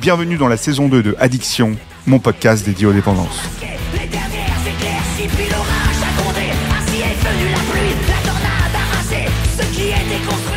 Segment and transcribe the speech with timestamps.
[0.00, 1.76] Bienvenue dans la saison 2 de Addiction,
[2.06, 3.42] mon podcast dédié aux dépendances.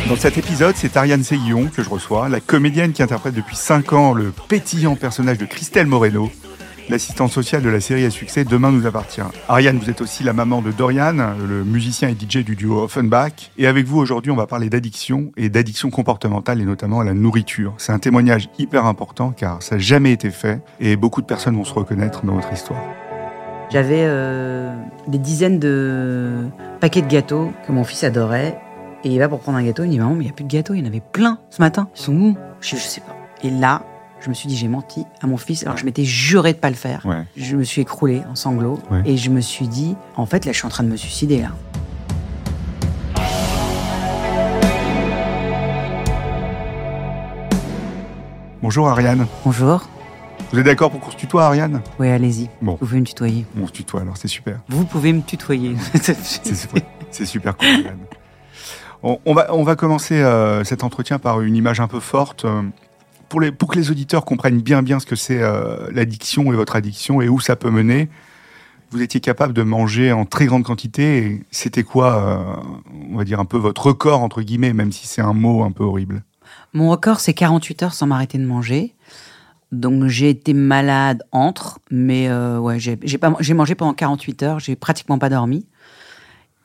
[0.08, 3.92] Dans cet épisode, c'est Ariane Seguillon que je reçois, la comédienne qui interprète depuis 5
[3.92, 6.30] ans le pétillant personnage de Christelle Moreno,
[6.88, 9.22] l'assistante sociale de la série à succès Demain nous appartient.
[9.48, 11.14] Ariane, vous êtes aussi la maman de Dorian,
[11.46, 13.50] le musicien et DJ du duo Offenbach.
[13.58, 17.14] Et avec vous aujourd'hui, on va parler d'addiction et d'addiction comportementale et notamment à la
[17.14, 17.74] nourriture.
[17.78, 21.56] C'est un témoignage hyper important car ça n'a jamais été fait et beaucoup de personnes
[21.56, 22.82] vont se reconnaître dans votre histoire.
[23.70, 24.74] J'avais euh,
[25.08, 26.46] des dizaines de
[26.80, 28.60] paquets de gâteaux que mon fils adorait.
[29.04, 30.34] Et il va pour prendre un gâteau, il me dit Maman, mais il n'y a
[30.34, 31.88] plus de gâteaux, il y en avait plein ce matin.
[31.96, 32.36] Ils sont où?
[32.60, 33.16] Je, je sais pas.
[33.42, 33.82] Et là,
[34.22, 35.64] je me suis dit J'ai menti à mon fils.
[35.64, 37.04] Alors je m'étais juré de pas le faire.
[37.06, 37.24] Ouais.
[37.36, 38.78] Je me suis écroulée en sanglots.
[38.90, 39.02] Ouais.
[39.04, 41.42] Et je me suis dit En fait, là, je suis en train de me suicider.
[41.42, 41.48] Là.
[48.62, 49.26] Bonjour Ariane.
[49.44, 49.88] Bonjour.
[50.52, 51.80] Vous êtes d'accord pour qu'on se tutoie Ariane?
[51.98, 52.48] Oui, allez-y.
[52.60, 52.72] Bon.
[52.72, 53.46] Vous pouvez me tutoyer.
[53.60, 54.60] On se tutoie alors, c'est super.
[54.68, 55.74] Vous pouvez me tutoyer.
[55.94, 57.68] C'est super, c'est super cool.
[57.68, 57.98] Ariane.
[59.02, 62.44] On, on va, on va commencer euh, cet entretien par une image un peu forte.
[62.44, 62.62] euh,
[63.32, 66.56] pour, les, pour que les auditeurs comprennent bien bien ce que c'est euh, l'addiction et
[66.56, 68.10] votre addiction et où ça peut mener,
[68.90, 71.42] vous étiez capable de manger en très grande quantité.
[71.50, 75.22] C'était quoi, euh, on va dire, un peu votre record, entre guillemets, même si c'est
[75.22, 76.24] un mot un peu horrible?
[76.74, 78.94] Mon record, c'est 48 heures sans m'arrêter de manger.
[79.72, 85.18] Donc j'ai été malade entre, mais euh, ouais, j'ai mangé pendant 48 heures, j'ai pratiquement
[85.18, 85.64] pas dormi.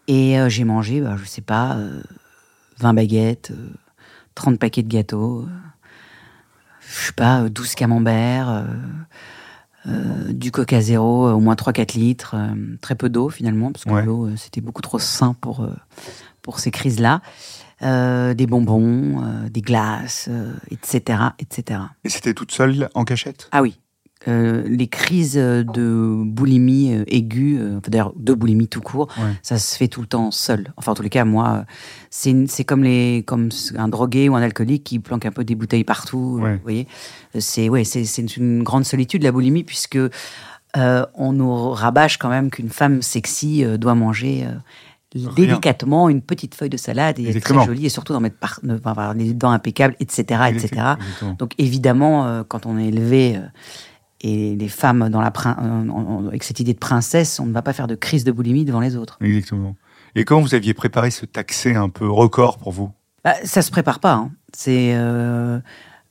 [0.09, 2.01] Et j'ai mangé, bah, je sais pas, euh,
[2.79, 3.69] 20 baguettes, euh,
[4.35, 5.45] 30 paquets de gâteaux,
[6.99, 8.63] je sais pas, euh, 12 camemberts, euh,
[9.87, 13.85] euh, du coca zéro, euh, au moins 3-4 litres, euh, très peu d'eau finalement, parce
[13.85, 14.03] que Ouais.
[14.05, 15.73] l'eau, euh, c'était beaucoup trop sain pour, euh,
[16.41, 17.21] pour ces crises-là.
[17.83, 21.79] Euh, des bonbons, euh, des glaces, euh, etc., etc.
[22.03, 23.49] Et c'était toute seule en cachette?
[23.51, 23.79] Ah oui,
[24.27, 29.31] euh, les crises de boulimie euh, aiguë, euh, enfin, d'ailleurs de boulimie tout court, Ouais.
[29.43, 30.73] ça se fait tout le temps seul.
[30.77, 31.65] Enfin, en tous les cas, moi,
[32.29, 35.55] euh, c'est comme les comme un drogué ou un alcoolique qui planque un peu des
[35.55, 36.37] bouteilles partout.
[36.39, 36.55] euh, Ouais.
[36.55, 36.87] Vous voyez,
[37.37, 37.83] c'est ouais,
[38.37, 39.97] une grande solitude la boulimie puisque
[40.77, 44.45] euh, on nous rabâche quand même qu'une femme sexy euh, doit manger.
[44.45, 44.53] euh,
[45.35, 48.59] délicatement une petite feuille de salade et être très jolie et surtout d'en mettre par,
[48.85, 51.35] avoir les dents impeccables etc etc Exactement.
[51.39, 53.39] donc évidemment, euh, quand on est élevé euh,
[54.21, 57.73] et les femmes dans la euh, avec cette idée de princesse, on ne va pas
[57.73, 59.17] faire de crise de boulimie devant les autres.
[59.21, 59.75] Exactement.
[60.15, 62.91] Et comment vous aviez préparé ce taxé un peu record pour vous?
[63.23, 64.13] Bah, ça se prépare pas.
[64.13, 64.31] hein.
[64.55, 65.59] C'est euh,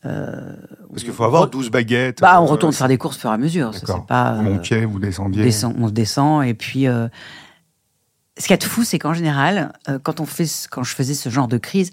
[0.04, 0.56] euh,
[0.90, 2.20] Parce qu'il faut avoir 12 baguettes.
[2.20, 3.72] bah, on euh, retourne faire des courses au fur et à mesure.
[3.74, 4.34] C'est pas.
[4.34, 5.42] Vous euh, montiez, vous descendiez.
[5.42, 6.84] descend- on se descend et puis.
[6.84, 9.72] ce qu'il y a de fou, c'est qu'en général,
[10.04, 11.90] quand on fait, quand je faisais ce genre de crise,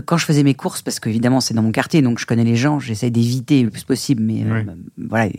[0.00, 2.56] quand je faisais mes courses, parce qu'évidemment c'est dans mon quartier, donc je connais les
[2.56, 4.64] gens, j'essaie d'éviter le plus possible, mais euh,
[4.98, 5.30] voilà,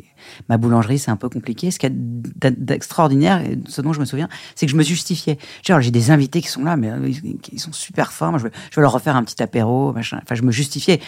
[0.49, 1.71] ma boulangerie c'est un peu compliqué.
[1.71, 5.37] Ce qu'il y a d'extraordinaire, ce dont je me souviens, c'est que je me justifiais.
[5.65, 7.11] Genre j'ai des invités qui sont là, mais euh,
[7.51, 8.31] ils, sont super forts.
[8.31, 10.19] Moi, je vais leur refaire un petit apéro, machin.
[10.23, 10.99] Enfin, je me justifiais.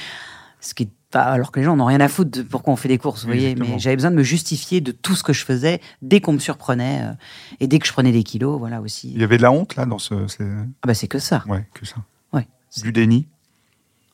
[0.62, 2.88] Ce qui est alors que les gens n'ont rien à foutre de pourquoi on fait
[2.88, 3.50] des courses, vous voyez.
[3.52, 3.76] exactement.
[3.76, 6.40] Mais j'avais besoin de me justifier de tout ce que je faisais dès qu'on me
[6.40, 7.14] surprenait euh,
[7.60, 9.12] et dès que je prenais des kilos, voilà aussi.
[9.14, 10.28] Il y avait de la honte là dans ce.
[10.28, 10.44] c'est-
[10.82, 11.44] Ah bah c'est que ça.
[11.48, 11.98] Ouais, que ça.
[12.32, 12.48] Ouais.
[12.82, 13.28] Du déni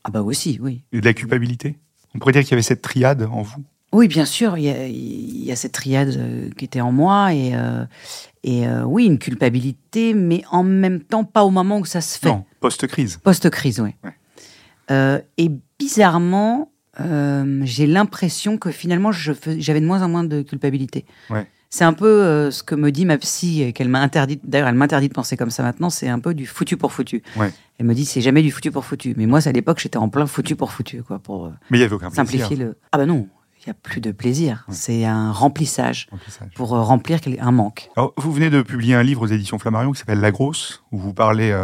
[0.03, 0.83] Ah bah aussi, oui.
[0.91, 1.77] et de la culpabilité?
[2.15, 3.63] On pourrait dire qu'il y avait cette triade en vous?
[3.91, 6.91] Oui, bien sûr, il y a, il y a cette triade euh, qui était en
[6.91, 7.85] moi et, euh,
[8.43, 12.19] et euh, oui, une culpabilité, mais en même temps pas au moment où ça se
[12.19, 12.29] fait.
[12.29, 13.17] Non, post-crise.
[13.23, 13.95] Post-crise, oui.
[14.03, 14.13] Ouais.
[14.91, 16.71] Euh, et bizarrement,
[17.63, 21.05] j'ai l'impression que finalement, j'avais de moins en moins de culpabilité.
[21.29, 21.47] Ouais.
[21.71, 24.67] C'est un peu euh, ce que me dit ma psy, et qu'elle m'a interdit, d'ailleurs
[24.69, 27.21] elle m'interdit de penser comme ça maintenant, c'est un peu du foutu pour foutu.
[27.37, 27.53] Ouais.
[27.77, 29.13] Elle me dit c'est jamais du foutu pour foutu.
[29.17, 31.77] Mais moi, c'est à l'époque, j'étais en plein foutu pour foutu, quoi, pour euh, Mais
[31.77, 32.25] il y avait aucun plaisir.
[32.25, 32.77] simplifier le.
[32.91, 33.27] Ah bah non,
[33.59, 34.65] Il n'y a plus de plaisir.
[34.69, 36.49] C'est un remplissage Remplissage.
[36.55, 37.89] pour euh, remplir un manque.
[37.95, 40.97] Alors, vous venez de publier un livre aux éditions Flammarion qui s'appelle La Grosse, où
[40.97, 41.55] vous parlez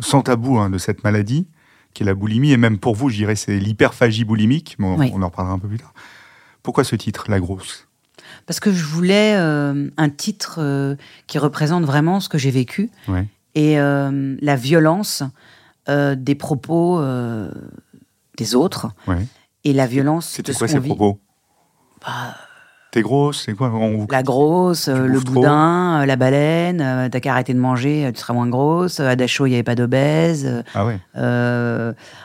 [0.00, 1.48] sans tabou hein, de cette maladie,
[1.94, 4.76] qui est la boulimie, et même pour vous, je dirais, c'est l'hyperphagie boulimique.
[4.78, 5.10] Bon, Oui.
[5.14, 5.94] On en reparlera un peu plus tard.
[6.62, 7.88] Pourquoi ce titre, La Grosse?
[8.46, 10.94] Parce que je voulais euh, un titre euh,
[11.26, 13.26] qui représente vraiment ce que j'ai vécu Ouais.
[13.54, 15.22] et euh, la violence
[15.88, 17.00] des propos
[18.36, 19.24] des autres Ouais.
[19.64, 21.20] et la violence C'était de ce quoi ces propos?
[22.04, 22.34] Bah,
[22.90, 23.70] T'es grosse, c'est quoi?
[23.72, 25.34] On vous- La grosse, le trop.
[25.34, 29.00] boudin, la baleine, t'as qu'à arrêter de manger, tu seras moins grosse.
[29.00, 30.64] À Dachau, il n'y avait pas d'obèse.
[30.74, 30.98] Ah ouais.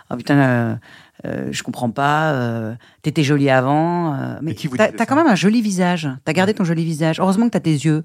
[0.10, 0.80] Oh putain,
[1.26, 2.32] euh, je comprends pas.
[2.34, 4.16] euh, T'étais jolie avant.
[4.16, 6.10] euh, mais Et qui vous t'as quand même un joli visage.
[6.26, 7.20] T'as gardé ton joli visage.
[7.20, 8.04] Heureusement que t'as tes yeux.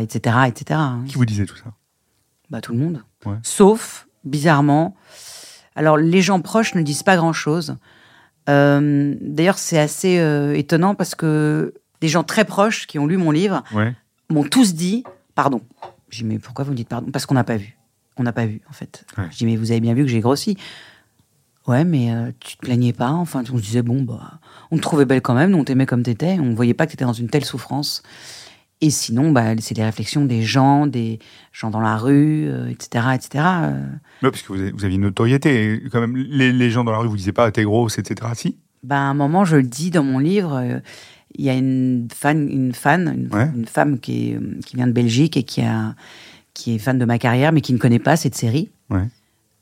[0.00, 0.64] Etc., etc.
[0.80, 1.04] hein.
[1.06, 1.72] Qui vous disait tout ça?
[2.50, 3.02] Bah, tout le monde.
[3.26, 3.36] Ouais.
[3.42, 4.96] Sauf, bizarrement,
[5.76, 7.76] alors les gens proches ne disent pas grand-chose.
[8.48, 10.16] Euh, D'ailleurs, c'est assez
[10.54, 13.94] étonnant parce que des gens très proches qui ont lu mon livre Ouais.
[14.30, 15.62] m'ont tous dit pardon.
[16.10, 17.10] J'ai dit mais pourquoi vous me dites pardon?
[17.10, 17.76] Parce qu'on n'a pas vu.
[18.16, 19.04] On n'a pas vu en fait.
[19.30, 20.56] Je dis mais vous avez bien vu que j'ai grossi.
[21.66, 23.10] Ouais, mais euh, tu te plaignais pas.
[23.10, 24.38] Enfin, on se disait bon bah,
[24.70, 27.04] on te trouvait belle quand même, on t'aimait comme t'étais, on voyait pas que t'étais
[27.06, 28.02] dans une telle souffrance.
[28.80, 31.18] Et sinon, bah, c'est les réflexions des gens, des
[31.52, 33.44] gens dans la rue, euh, etc., etc.
[33.62, 33.86] euh.
[34.22, 35.82] Ouais, parce que vous avez, vous aviez une notoriété.
[35.90, 38.30] Quand même, les, les gens dans la rue vous disaient pas t'es grosse, etc.
[38.34, 38.58] Si?
[38.82, 40.80] Bah, à un moment, je le dis dans mon livre, euh,
[41.36, 43.48] il y a une fan, une fan, une, Ouais.
[43.56, 45.94] une femme qui, est, euh, qui vient de Belgique et qui, a,
[46.52, 48.70] qui est fan de ma carrière, mais qui ne connaît pas cette série.
[48.90, 49.08] Ouais.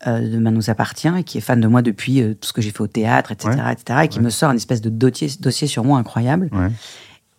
[0.06, 2.52] Euh, de Ma nous appartient et qui est fan de moi depuis euh, tout ce
[2.52, 3.72] que j'ai fait au théâtre, etc., Ouais.
[3.72, 6.49] etc., et qui me sort une espèce de dossier, dossier sur moi incroyable.
[6.52, 6.69] Ouais.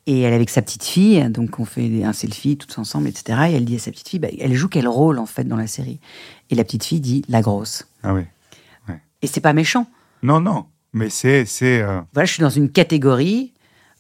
[0.06, 3.40] Et elle est avec sa petite fille, donc on fait un selfie tous ensemble, etc.
[3.50, 5.56] Et elle dit à sa petite fille, bah, elle joue quel rôle en fait dans
[5.56, 6.00] la série?
[6.50, 7.88] Et la petite fille dit la grosse.
[8.04, 8.28] Ah ouais.
[9.22, 9.88] Et c'est pas méchant.
[10.22, 10.66] Non, non.
[10.92, 11.46] Mais c'est.
[11.46, 13.54] c'est euh, voilà, je suis dans une catégorie.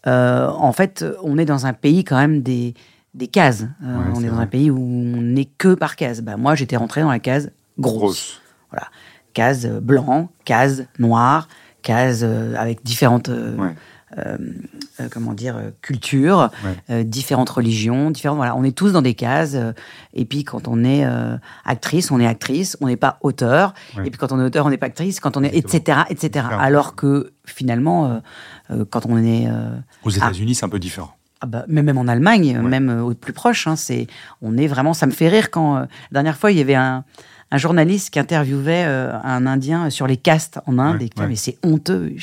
[0.05, 2.73] euh, en fait, on est dans un pays quand même des,
[3.13, 3.63] des cases.
[3.83, 4.43] Euh, Ouais, on est dans vrai.
[4.43, 6.19] un pays où on n'est que par case.
[6.21, 7.95] Bah, moi, j'étais rentré dans la case grosse.
[7.97, 8.41] grosse.
[8.73, 8.87] Voilà.
[9.33, 11.47] Case euh, blanc, case noir,
[11.81, 13.75] case euh, avec différentes euh, Ouais.
[14.17, 14.37] euh,
[14.99, 16.75] euh, comment dire euh, Ouais.
[16.91, 18.37] euh, différentes religions, différentes.
[18.37, 19.55] Voilà, on est tous dans des cases.
[20.13, 21.03] et puis quand on est
[21.65, 23.73] actrice, on est actrice, on n'est pas auteur.
[23.97, 24.05] Ouais.
[24.07, 25.19] Et puis quand on est auteur, on n'est pas actrice.
[25.19, 26.03] Quand on est Exactement.
[26.09, 26.45] etc etc.
[26.59, 28.21] Alors que finalement,
[28.91, 29.47] quand on est
[30.03, 31.11] Aux États-Unis, c'est un peu différent.
[31.41, 32.69] ah bah, mais même en Allemagne, Ouais.
[32.69, 34.07] même au plus proche, hein, c'est,
[34.41, 34.93] on est vraiment.
[34.93, 37.03] Ça me fait rire quand la dernière fois il y avait un,
[37.53, 41.21] un journaliste qui interviewait euh, un Indien sur les castes en Inde Ouais, et qui
[41.21, 41.27] ouais.
[41.27, 42.15] mais c'est honteux.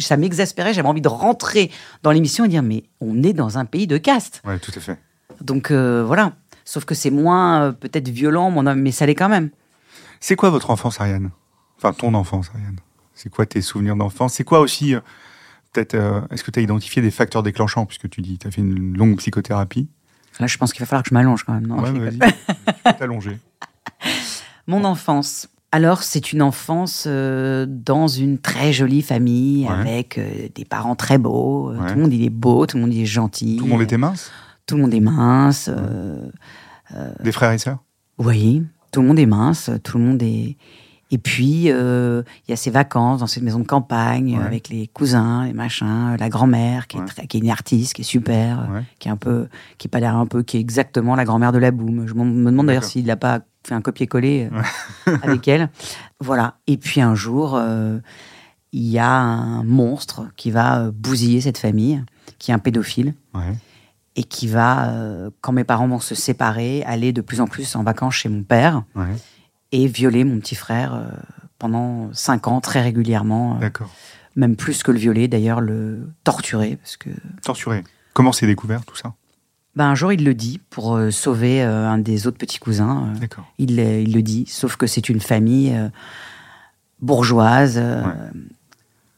[0.00, 0.74] Ça m'exaspérait.
[0.74, 1.70] J'avais envie de rentrer
[2.02, 4.42] dans l'émission et dire mais on est dans un pays de castes.
[4.44, 4.98] Ouais, tout à fait.
[5.40, 6.32] Donc euh, voilà.
[6.64, 9.50] Sauf que c'est moins euh, peut-être violent, mais ça l'est quand même.
[10.18, 11.30] C'est quoi votre enfance, Ariane?
[11.78, 12.76] Enfin, ton enfance, Ariane.
[13.14, 14.34] C'est quoi tes souvenirs d'enfance?
[14.34, 14.94] C'est quoi aussi,
[15.72, 15.94] peut-être,
[16.30, 17.86] est-ce que tu as identifié des facteurs déclenchants?
[17.86, 19.88] Puisque tu dis, tu as fait une longue psychothérapie.
[20.40, 21.66] Là, je pense qu'il va falloir que je m'allonge quand même.
[21.66, 22.28] Non, ouais, je mais rigole.
[22.84, 22.96] vas-y.
[22.98, 23.38] T'allonger.
[24.70, 25.48] Mon enfance.
[25.72, 29.72] Alors, c'est une enfance euh, dans une très jolie famille Ouais.
[29.72, 31.70] avec euh, des parents très beaux.
[31.70, 31.88] Euh, Ouais.
[31.88, 33.56] Tout le monde il est beau, tout le monde il est gentil.
[33.56, 34.30] Tout le monde était mince?
[34.66, 35.68] Tout le monde est mince.
[37.22, 37.78] Des frères et sœurs?
[38.18, 40.56] Oui, tout le monde est mince, tout le monde est.
[41.12, 44.44] Et puis, euh, il y a ces vacances dans cette maison de campagne Ouais.
[44.44, 47.06] avec les cousins, les machins, la grand-mère qui, est Ouais.
[47.06, 48.82] très- qui est une artiste, qui est super, Ouais.
[49.00, 51.50] qui est un peu, qui est pas l'air un peu, qui est exactement la grand-mère
[51.50, 52.06] de la boum.
[52.06, 54.48] Je me demande d'ailleurs s'il n'a pas fait un copier-coller
[55.06, 55.68] euh, avec elle.
[56.20, 56.58] Voilà.
[56.66, 57.98] Et puis un jour, euh,
[58.72, 62.02] il y a un monstre qui va euh, bousiller cette famille,
[62.38, 63.54] qui est un pédophile Ouais.
[64.16, 67.76] et qui va, euh, quand mes parents vont se séparer, aller de plus en plus
[67.76, 69.14] en vacances chez mon père Ouais.
[69.72, 71.08] et violer mon petit frère euh,
[71.58, 73.90] pendant cinq ans très régulièrement, D'accord.
[74.36, 77.10] même plus que le violer d'ailleurs, le torturer parce que
[77.42, 77.84] Torturé.
[78.14, 79.14] Comment c'est découvert tout ça?
[79.76, 83.12] Ben, un jour il le dit pour euh, sauver euh, un des autres petits cousins.
[83.22, 83.26] euh,
[83.58, 85.74] il, euh, il le dit, sauf que c'est une famille
[87.00, 88.12] bourgeoise Ouais.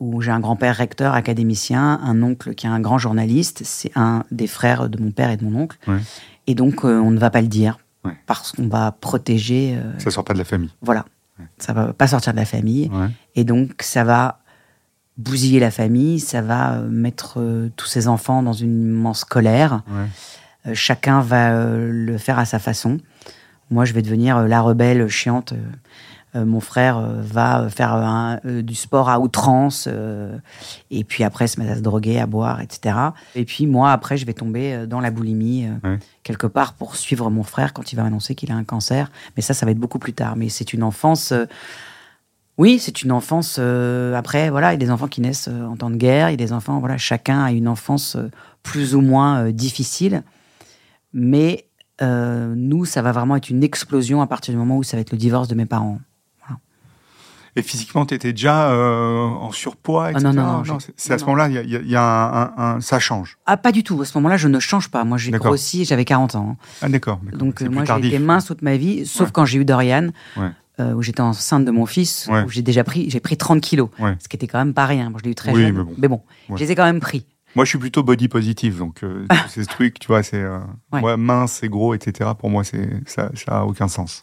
[0.01, 4.25] où j'ai un grand-père recteur académicien, un oncle qui est un grand journaliste, c'est un
[4.31, 5.79] des frères de mon père et de mon oncle.
[5.87, 5.99] Ouais.
[6.47, 8.17] Et donc on ne va pas le dire Ouais.
[8.27, 9.79] parce qu'on va protéger.
[9.99, 10.71] Ça sort pas de la famille.
[10.81, 11.05] voilà,
[11.59, 12.91] ça va pas sortir de la famille.
[13.37, 14.41] Et donc, ça va
[15.17, 19.83] bousiller la famille, ça va mettre euh, tous ses enfants dans une immense colère.
[19.87, 20.07] Ouais.
[20.67, 22.99] Euh, chacun va euh, le faire à sa façon.
[23.71, 25.55] Moi, je vais devenir euh, la rebelle chiante.
[26.35, 29.87] Mon frère va faire un- du sport à outrance,
[30.91, 32.97] et puis après se mettre à se droguer, à boire, etc.
[33.35, 35.99] Et puis moi, après, je vais tomber dans la boulimie, Ouais.
[36.23, 39.11] quelque part, pour suivre mon frère quand il va m'annoncer qu'il a un cancer.
[39.37, 40.35] Mais ça, ça va être beaucoup plus tard.
[40.37, 41.35] Mais c'est une enfance
[42.57, 43.57] Oui, c'est une enfance.
[43.59, 46.29] euh, après, voilà, il y a des enfants qui naissent euh, en temps de guerre,
[46.31, 48.31] il y a des enfants, voilà, chacun a une enfance euh,
[48.63, 50.23] plus ou moins difficile.
[51.13, 51.67] Mais
[52.01, 55.01] euh, nous, ça va vraiment être une explosion à partir du moment où ça va
[55.03, 55.99] être le divorce de mes parents.
[57.55, 60.25] Et physiquement, tu étais déjà euh, en surpoids, Ah, etc.
[60.25, 62.99] non, non, non, c'est à ce moment-là, il y a, y un, un- un- ça
[62.99, 63.37] change.
[63.45, 64.01] Ah, pas du tout.
[64.01, 65.05] À ce moment-là, je ne change pas.
[65.05, 66.53] Moi, j'ai grossi, j'avais 40 ans.
[66.53, 66.65] hein.
[66.81, 67.21] Ah d'accord.
[67.35, 69.33] Donc, euh, moi, j'ai été mince toute ma vie, sauf Ouais.
[69.35, 70.49] quand j'ai eu Dorian, Ouais.
[70.81, 72.43] euh, où j'étais enceinte de mon fils, Ouais.
[72.43, 73.91] où j'ai déjà pris, j'ai pris 30 kilos.
[73.99, 74.17] Ouais.
[74.19, 75.11] Ce qui était quand même pas rien.
[75.11, 75.87] Bon, je l'ai eu très Oui, jeune.
[75.99, 76.23] mais bon.
[76.49, 76.59] je Ouais.
[76.59, 77.27] les ai quand même pris.
[77.55, 80.59] Moi, je suis plutôt body positive, donc euh, tous ces trucs, tu vois, c'est euh,
[80.93, 81.17] Ouais.
[81.17, 82.31] mince et gros, etc.
[82.39, 84.23] Pour moi, c'est ça, ça a aucun sens.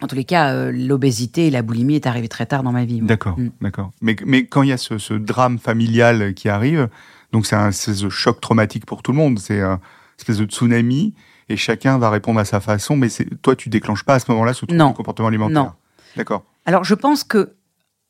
[0.00, 2.84] En tous les cas, euh, l'obésité et la boulimie est arrivée très tard dans ma
[2.84, 3.00] vie.
[3.00, 3.48] D'accord, Mm.
[3.60, 3.90] d'accord.
[4.00, 6.88] Mais, mais quand il y a ce, ce drame familial qui arrive,
[7.32, 9.40] donc c'est un c'est ce choc traumatique pour tout le monde.
[9.40, 9.80] C'est un
[10.18, 11.14] espèce de tsunami
[11.48, 12.96] et chacun va répondre à sa façon.
[12.96, 14.90] Mais c'est toi, tu déclenches pas à ce moment-là ce trouble Non.
[14.90, 15.62] du comportement alimentaire.
[15.64, 15.72] Non.
[16.16, 16.44] D'accord.
[16.64, 17.54] Alors, je pense que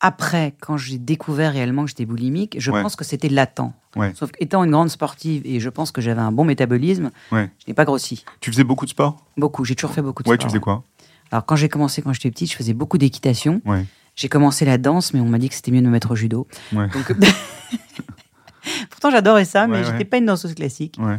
[0.01, 2.83] après, quand j'ai découvert réellement que j'étais boulimique, je Ouais.
[2.83, 3.73] pense que c'était latent.
[3.97, 4.13] Ouais.
[4.15, 7.51] Sauf qu'étant une grande sportive et je pense que j'avais un bon métabolisme, Ouais.
[7.59, 8.25] je n'ai pas grossi.
[8.41, 9.17] Tu faisais beaucoup de sport?
[9.37, 9.65] Beaucoup.
[9.65, 10.47] J'ai toujours fait beaucoup de Ouais, sport.
[10.47, 10.85] tu faisais quoi?
[11.33, 13.61] Alors, quand j'ai commencé, quand j'étais petite, je faisais beaucoup d'équitation.
[13.65, 13.85] Ouais.
[14.17, 16.17] J'ai commencé la danse, mais on m'a dit que c'était mieux de me mettre au
[16.17, 16.47] judo.
[16.73, 16.89] Ouais.
[16.89, 17.13] Donc,
[18.91, 20.05] Pourtant, j'adorais ça, mais Ouais, j'étais ouais.
[20.05, 20.97] pas une danseuse classique.
[20.99, 21.19] Ouais.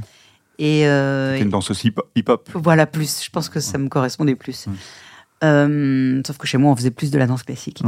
[0.57, 2.49] Et, euh, une danse aussi hip-hop.
[2.53, 3.23] Voilà, plus.
[3.23, 4.67] Je pense que ça me correspondait plus.
[4.67, 4.73] Ouais.
[5.45, 7.81] Euh, sauf que chez moi, on faisait plus de la danse classique.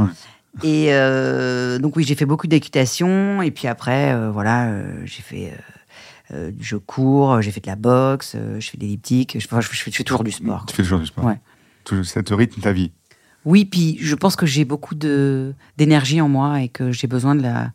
[0.62, 3.40] Et euh, donc, oui, j'ai fait beaucoup d'équitation.
[3.42, 5.52] Et puis après, euh, voilà, euh, j'ai fait.
[6.60, 9.36] je cours, j'ai fait de la boxe, je fais de l'elliptique.
[9.38, 10.66] Je, enfin, je, fais- je fais toujours du sport.
[10.66, 11.24] Tu fais toujours du sport.
[11.24, 11.40] Ouais.
[12.04, 12.92] Ça te rythme ta vie.
[13.44, 17.42] Oui, puis je pense que j'ai beaucoup d'énergie en moi et que j'ai besoin de
[17.42, 17.72] la,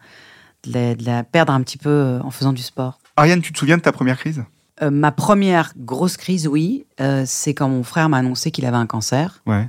[0.63, 3.00] de la, de la perdre un petit peu en faisant du sport.
[3.17, 4.43] Ariane, tu te souviens de ta première crise?
[4.81, 8.77] Euh, ma première grosse crise, oui, euh, c'est quand mon frère m'a annoncé qu'il avait
[8.77, 9.41] un cancer.
[9.48, 9.67] Ouais.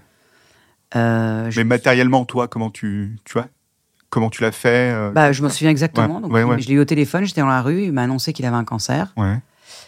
[0.96, 3.48] Euh, je, Mais matériellement, toi, comment tu, tu vois
[4.10, 6.16] Comment tu l'as fait euh, bah, je me souviens exactement.
[6.16, 6.60] Ouais, donc, ouais, ouais.
[6.60, 8.64] Je l'ai eu au téléphone, j'étais dans la rue, il m'a annoncé qu'il avait un
[8.64, 9.12] cancer.
[9.18, 9.38] Ouais.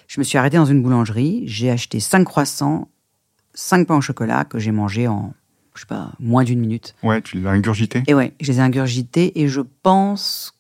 [0.09, 2.89] Je me suis arrêtée dans une boulangerie, j'ai acheté cinq croissants,
[3.55, 5.33] cinq pains au chocolat que j'ai mangé en,
[5.75, 6.95] je sais pas, moins d'une minute.
[7.03, 8.03] Ouais, tu l'as ingurgité.
[8.09, 10.55] Et ouais, je les ai ingurgités et je pense.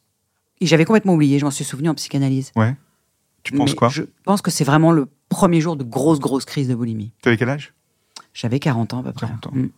[0.62, 2.52] J'avais complètement oublié, je m'en suis souvenu en psychanalyse.
[2.56, 2.74] Ouais.
[3.42, 6.44] Tu penses Mais quoi Je pense que c'est vraiment le premier jour de grosse, grosse
[6.44, 7.12] crise de boulimie.
[7.22, 7.72] Tu avais quel âge?
[8.34, 9.26] J'avais 40 ans à peu près.
[9.26, 9.50] 40 ans.
[9.54, 9.68] Mm.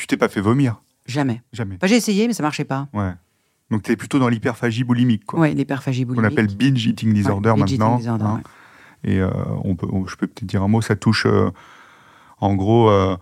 [0.00, 1.42] Tu t'es pas fait vomir Jamais.
[1.52, 1.74] Jamais.
[1.76, 2.88] Enfin, j'ai essayé, mais ça marchait pas.
[2.94, 3.12] Ouais.
[3.70, 5.40] Donc tu es plutôt dans l'hyperphagie boulimique, quoi.
[5.40, 6.32] Ouais, l'hyperphagie Qu'on boulimique.
[6.32, 7.88] appelle binge eating disorder Ouais, binge maintenant.
[7.98, 8.42] eating disorder, hein.
[9.04, 9.12] ouais.
[9.12, 9.30] Et euh,
[9.64, 11.50] on peut, on- je peux peut-être dire un mot, ça touche, euh,
[12.38, 13.16] en gros, euh,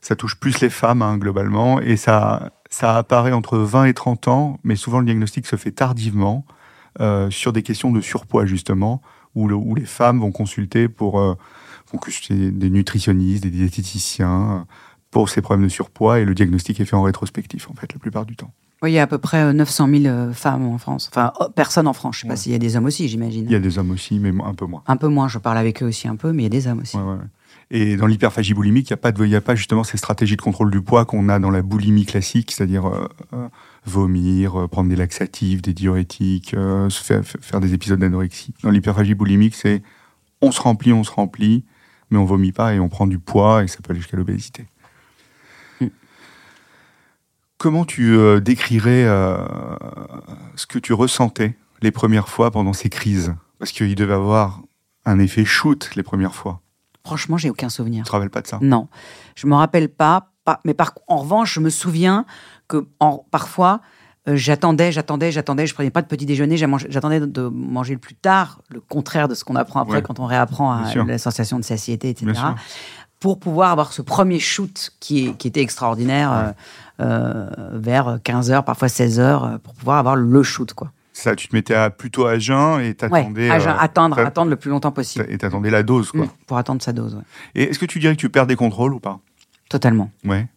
[0.00, 4.28] ça touche plus les femmes hein, globalement, et ça, ça apparaît entre 20 et 30
[4.28, 6.44] ans, mais souvent le diagnostic se fait tardivement
[7.30, 9.02] sur des questions de surpoids justement,
[9.34, 14.66] où, le- où les femmes vont consulter pour vont consulter des nutritionnistes, des diététiciens
[15.14, 17.98] pour ces problèmes de surpoids, et le diagnostic est fait en rétrospectif en fait la
[18.00, 18.52] plupart du temps.
[18.82, 21.08] Oui, il y a à peu près euh, 900 000 euh, femmes en France.
[21.10, 22.16] Enfin, oh, personnes en France.
[22.16, 23.46] Je sais pas s'il y a des hommes aussi, j'imagine.
[23.46, 24.82] Il y a des hommes aussi, mais un peu moins.
[24.86, 26.66] Un peu moins, je parle avec eux aussi un peu, mais il y a des
[26.66, 26.96] hommes aussi.
[26.96, 27.28] Ouais, ouais, ouais.
[27.70, 30.82] Et dans l'hyperphagie boulimique, il n'y a, a pas justement ces stratégies de contrôle du
[30.82, 33.48] poids qu'on a dans la boulimie classique, c'est-à-dire euh, euh,
[33.86, 38.52] vomir, euh, prendre des laxatifs, des diurétiques, euh, se faire, faire des épisodes d'anorexie.
[38.62, 39.82] Dans l'hyperphagie boulimique, c'est
[40.42, 41.64] on se remplit, on se remplit,
[42.10, 44.66] mais on vomit pas et on prend du poids et ça peut aller jusqu'à l'obésité.
[47.64, 47.68] Mm.
[47.70, 49.38] Comment tu euh, décrirais euh,
[50.54, 53.34] ce que tu ressentais les premières fois pendant ces crises?
[53.58, 54.60] Parce qu'il devait avoir
[55.06, 56.60] un effet shoot les premières fois.
[57.06, 58.04] Franchement, j'ai aucun souvenir.
[58.04, 58.58] Tu te rappelles pas de ça?
[58.60, 58.88] Non,
[59.34, 60.32] je me rappelle pas.
[60.44, 62.24] pas mais par, en revanche, je me souviens
[62.68, 63.80] que en, parfois,
[64.28, 65.66] euh, j'attendais, j'attendais, j'attendais.
[65.66, 66.56] Je prenais pas de petit déjeuner.
[66.56, 70.02] J'attendais de, manger le plus tard, le contraire de ce qu'on apprend après Ouais.
[70.02, 72.32] quand on réapprend à la sensation de satiété, etc.
[73.20, 76.52] Pour pouvoir avoir ce premier shoot qui, est- qui était extraordinaire euh,
[76.98, 80.92] vers 15 h parfois 16 h pour pouvoir avoir le shoot, quoi.
[81.16, 84.50] Ça, tu te mettais à, plutôt à jeun et Ouais, t'attendais jeun, euh, attendre, attendre
[84.50, 85.24] le plus longtemps possible.
[85.28, 86.24] et t'attendais la dose, quoi.
[86.26, 87.22] Mm, pour attendre sa dose, ouais.
[87.54, 89.20] Et est-ce que tu dirais que tu perds des contrôles ou pas?
[89.68, 90.48] Totalement, Ouais.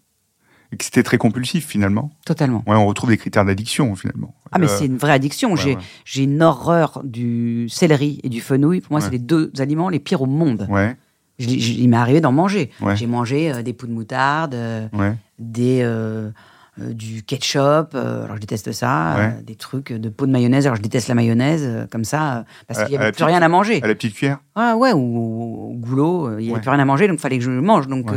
[0.74, 2.12] Et que c'était très compulsif finalement?
[2.26, 2.62] totalement.
[2.68, 4.36] Ouais, on retrouve des critères d'addiction finalement.
[4.52, 5.52] Ah, mais Euh, c'est une vraie addiction.
[5.52, 5.82] ouais, j'ai, ouais.
[6.04, 8.82] j'ai une horreur du céleri et du fenouil.
[8.82, 9.06] Pour moi, Ouais.
[9.06, 10.68] c'est les deux aliments les pires au monde.
[10.70, 10.98] Ouais,
[11.40, 12.72] Je- je- il m'est arrivé d'en manger.
[12.82, 12.96] Ouais.
[12.96, 15.16] J'ai mangé euh, des poux de moutarde, euh, ouais.
[15.40, 16.32] des, euh,
[16.80, 19.42] du ketchup, alors je déteste ça, Ouais.
[19.44, 22.90] des trucs de peau de mayonnaise, alors je déteste la mayonnaise, comme ça, parce qu'il
[22.92, 23.82] n'y avait plus petite- rien à manger.
[23.84, 24.38] À la petite cuillère?
[24.56, 27.40] Ah ouais, ou au goulot, il n'y avait plus rien à manger, donc il fallait
[27.40, 27.88] que je mange.
[27.88, 28.12] Donc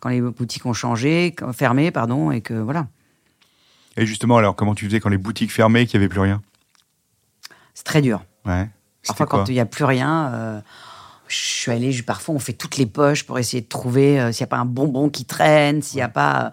[0.00, 2.88] quand les boutiques ont changé, fermé, pardon, et que voilà.
[3.96, 6.42] Et justement, alors comment tu faisais quand les boutiques fermaient, qu'il n'y avait plus rien?
[7.72, 8.22] C'est très dur.
[8.44, 8.68] Ouais.
[9.06, 10.62] Parfois, quand il n'y a plus rien,
[11.28, 14.42] je suis allée, parfois on fait toutes les poches pour essayer de trouver euh, s'il
[14.44, 16.52] n'y a pas un bonbon qui traîne, s'il n'y a pas.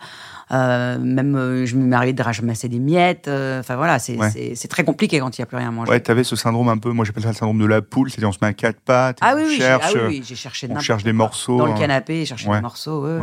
[0.52, 3.28] euh, même, euh, je m'est arrivé de ramasser des miettes.
[3.30, 4.54] euh, Enfin voilà, c'est Ouais.
[4.70, 5.92] très compliqué quand il n'y a plus rien à manger.
[5.92, 8.30] Ouais, t'avais ce syndrome un peu, moi j'appelle ça le syndrome de la poule, c'est-à-dire
[8.30, 10.08] on se met à quatre pattes, Ah on oui, oui, j'ai cherche, ah oui, euh,
[10.08, 11.58] oui, j'ai cherché on cherche des morceaux.
[11.58, 11.78] Dans le hein.
[11.78, 12.58] canapé, chercher Ouais.
[12.58, 13.06] des morceaux.
[13.06, 13.20] ouais.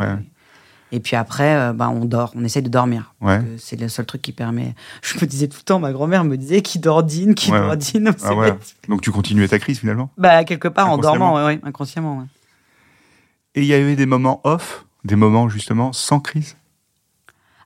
[0.90, 3.14] Et puis après, euh, ben, on dort, on essaie de dormir.
[3.20, 3.40] Ouais.
[3.40, 4.74] Que C'est le seul truc qui permet.
[5.02, 8.14] Je me disais tout le temps, ma grand-mère me disait qui dordine, qui Ouais, dordine.
[8.24, 8.54] Ah ouais.
[8.88, 10.10] Donc tu continuais ta crise finalement.
[10.16, 12.26] Bah, quelque part en dormant, ouais, inconsciemment.
[13.54, 16.56] Et il y avait des moments off, des moments justement sans crise.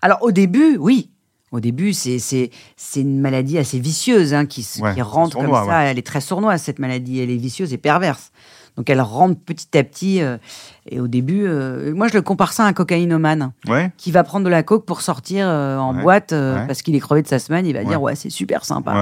[0.00, 1.09] Alors au début, oui.
[1.52, 2.50] Au début, c'est
[2.97, 4.67] une maladie assez vicieuse hein, qui,
[5.02, 5.83] rentre sournois, comme ça.
[5.83, 7.21] Elle est très sournoise cette maladie.
[7.21, 8.33] Elle est vicieuse et perverse.
[8.76, 10.23] Donc elle rentre petit à petit.
[10.23, 10.38] euh,
[10.87, 13.93] et au début, euh, moi je le compare ça à un cocaïnomane Ouais.
[13.99, 16.67] qui va prendre de la coke pour sortir euh, en Ouais, boîte ouais.
[16.67, 17.67] parce qu'il est crevé de sa semaine.
[17.67, 18.93] Il va dire ouais c'est super sympa.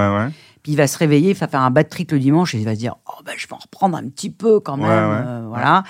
[0.63, 2.65] Puis il va se réveiller, il va faire un bad trip le dimanche et il
[2.65, 5.83] va se dire oh ben je vais en reprendre un petit peu quand même, voilà.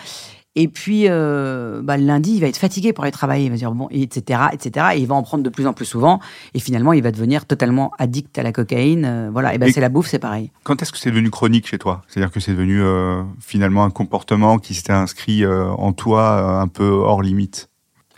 [0.56, 3.56] Et puis euh, bah, le lundi, il va être fatigué pour aller travailler, il va
[3.56, 4.88] dire bon, et etc., etc.
[4.96, 6.20] Et il va en prendre de plus en plus souvent.
[6.54, 9.06] Et finalement, il va devenir totalement addict à la cocaïne.
[9.06, 9.54] euh, voilà.
[9.54, 10.52] Et ben c'est la bouffe, c'est pareil.
[10.64, 12.02] Quand est-ce que c'est devenu chronique chez toi?
[12.08, 16.90] C'est-à-dire que c'est devenu euh, finalement un comportement qui s'était inscrit en toi un peu
[16.90, 17.70] hors limite?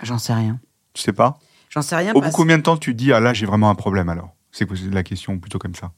[0.02, 0.60] J'en sais rien.
[0.94, 1.38] Tu sais pas?
[1.70, 2.14] J'en sais rien.
[2.14, 4.36] Au bout de combien de temps tu dis ah là j'ai vraiment un problème alors?
[4.52, 5.92] C'est la question plutôt comme ça?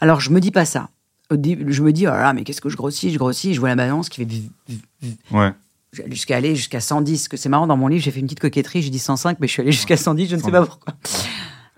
[0.00, 0.88] Alors je me dis pas ça.
[1.30, 3.60] Au début, je me dis oh là mais qu'est-ce que je grossis, je grossis, je
[3.60, 5.52] vois la balance qui fait Ouais.
[6.08, 7.28] jusqu'à aller jusqu'à 110.
[7.28, 9.46] Que c'est marrant dans mon livre, j'ai fait une petite coquetterie, j'ai dit 105, mais
[9.48, 10.94] je suis allée jusqu'à 110, je ne sais pas pourquoi.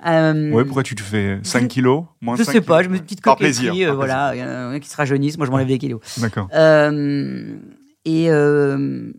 [0.07, 2.89] Euh, Ouais, pourquoi tu te fais 5 kilos moins Je 5 sais pas, kilos je
[2.91, 5.39] me une petite coquetterie, plaisir, euh, par voilà, il y en a qui se rajeunissent,
[5.39, 6.01] moi je m'enlève des kilos.
[6.01, 6.23] plaisir.
[6.23, 6.49] D'accord.
[6.55, 7.57] Euh,
[8.05, 9.11] et euh,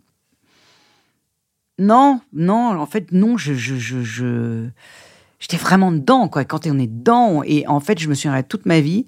[1.78, 4.68] non, non, en fait, non, je, je, je, je-
[5.38, 6.44] j'étais vraiment dedans, quoi.
[6.44, 9.06] Quand on est dedans, et en fait, je me suis arrêtée toute ma vie.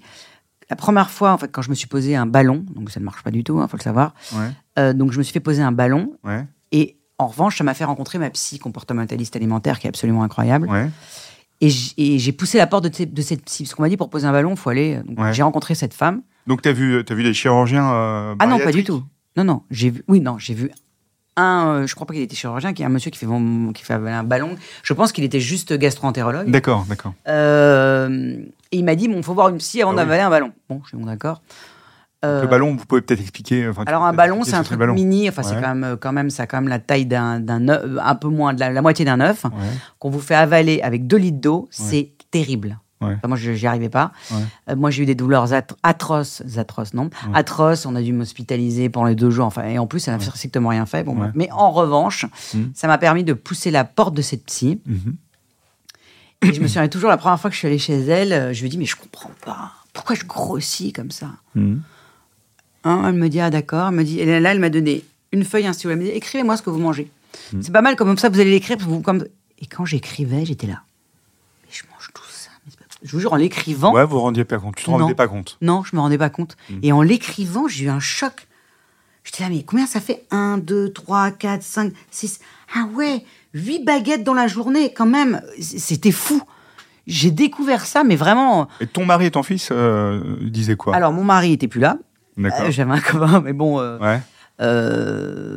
[0.73, 3.05] La première fois, en fait, quand je me suis posé un ballon, donc ça ne
[3.05, 4.15] marche pas du tout, il faut le savoir.
[4.33, 4.49] Ouais.
[4.79, 6.47] euh, donc je me suis fait poser un ballon, Ouais.
[6.71, 10.67] et en revanche, ça m'a fait rencontrer ma psy comportementaliste alimentaire, qui est absolument incroyable.
[10.67, 10.89] Ouais.
[11.61, 14.09] Et j'ai poussé la porte de, cette- de cette psy, parce qu'on m'a dit pour
[14.09, 14.99] poser un ballon, il faut aller.
[15.15, 15.31] Ouais.
[15.31, 16.23] J'ai rencontré cette femme.
[16.47, 19.03] Donc t'as vu as vu des chirurgiens euh, Ah non, pas du tout.
[19.37, 20.03] Non, non, j'ai vu.
[20.07, 20.71] Oui, non, j'ai vu
[21.35, 21.67] un.
[21.83, 23.25] euh, je crois pas qu'il était chirurgien, qui est un monsieur qui fait,
[23.73, 24.55] qui fait un ballon.
[24.83, 26.49] Je pense qu'il était juste gastro-entérologue.
[26.49, 27.13] D'accord, d'accord.
[27.27, 28.37] Euh,
[28.71, 29.97] et il m'a dit bon, faut voir une psy avant Ah oui.
[30.01, 30.51] d'avaler un ballon.
[30.69, 31.41] Bon, je suis bon, d'accord.
[32.25, 33.67] Euh, Le ballon, vous pouvez peut-être expliquer.
[33.67, 35.27] enfin, alors un ballon, c'est un truc mini.
[35.27, 37.67] Enfin, c'est quand même, euh, quand même, ça a quand même la taille d'un, d'un
[37.67, 39.51] œuf, un peu moins de la, la moitié d'un œuf Ouais.
[39.99, 41.67] qu'on vous fait avaler avec 2 litres d'eau.
[41.69, 42.79] C'est terrible.
[43.07, 43.13] Ouais.
[43.17, 44.11] Enfin, moi, je n'y arrivais pas.
[44.31, 44.37] Ouais.
[44.69, 48.89] Euh, moi, j'ai eu des douleurs atro- atroces, atroces, non Atroces, on a dû m'hospitaliser
[48.89, 49.45] pendant les deux jours.
[49.45, 51.03] Enfin, et en plus, ça n'a strictement rien fait.
[51.03, 51.15] Bon.
[51.35, 52.71] Mais en revanche, Mhm.
[52.75, 54.79] ça m'a permis de pousser la porte de cette psy.
[54.85, 55.15] Mhm.
[56.43, 58.53] Et je me souviens toujours, la première fois que je suis allée chez elle, euh,
[58.53, 59.71] je lui ai dit, mais je comprends pas.
[59.93, 61.81] Pourquoi je grossis comme ça Mhm.
[62.85, 63.87] Hein, Elle me dit, ah d'accord.
[63.89, 65.93] Elle me dit, et là, elle m'a donné une feuille, un stylo.
[65.93, 67.09] Elle me dit, écrivez-moi ce que vous mangez.
[67.53, 67.61] Mhm.
[67.63, 68.77] C'est pas mal, comme ça, vous allez l'écrire.
[69.03, 69.25] Comme...
[69.59, 70.81] Et quand j'écrivais, j'étais là.
[71.63, 72.49] Mais je mange tout ça.
[72.65, 74.75] mais c'est pas- Je vous jure, en l'écrivant, Ouais, vous vous rendiez pas compte.
[74.75, 75.57] Tu te rendais pas compte.
[75.61, 76.55] non, je me rendais pas compte.
[76.69, 76.73] Mm.
[76.83, 78.47] Et en l'écrivant, j'ai eu un choc.
[79.25, 80.25] J'étais là, mais combien ça fait?
[80.31, 82.39] 1, 2, 3, 4, 5, 6.
[82.75, 85.41] Ah ouais, 8 baguettes dans la journée, quand même.
[85.59, 86.41] C'était fou.
[87.07, 88.67] J'ai découvert ça, mais vraiment.
[88.79, 90.95] Et ton mari et ton fils euh, disaient quoi?
[90.95, 91.97] Alors, mon mari était plus là.
[92.37, 92.65] D'accord.
[92.65, 93.79] Euh, J'avais un copain, mais bon.
[93.79, 94.21] euh, Ouais.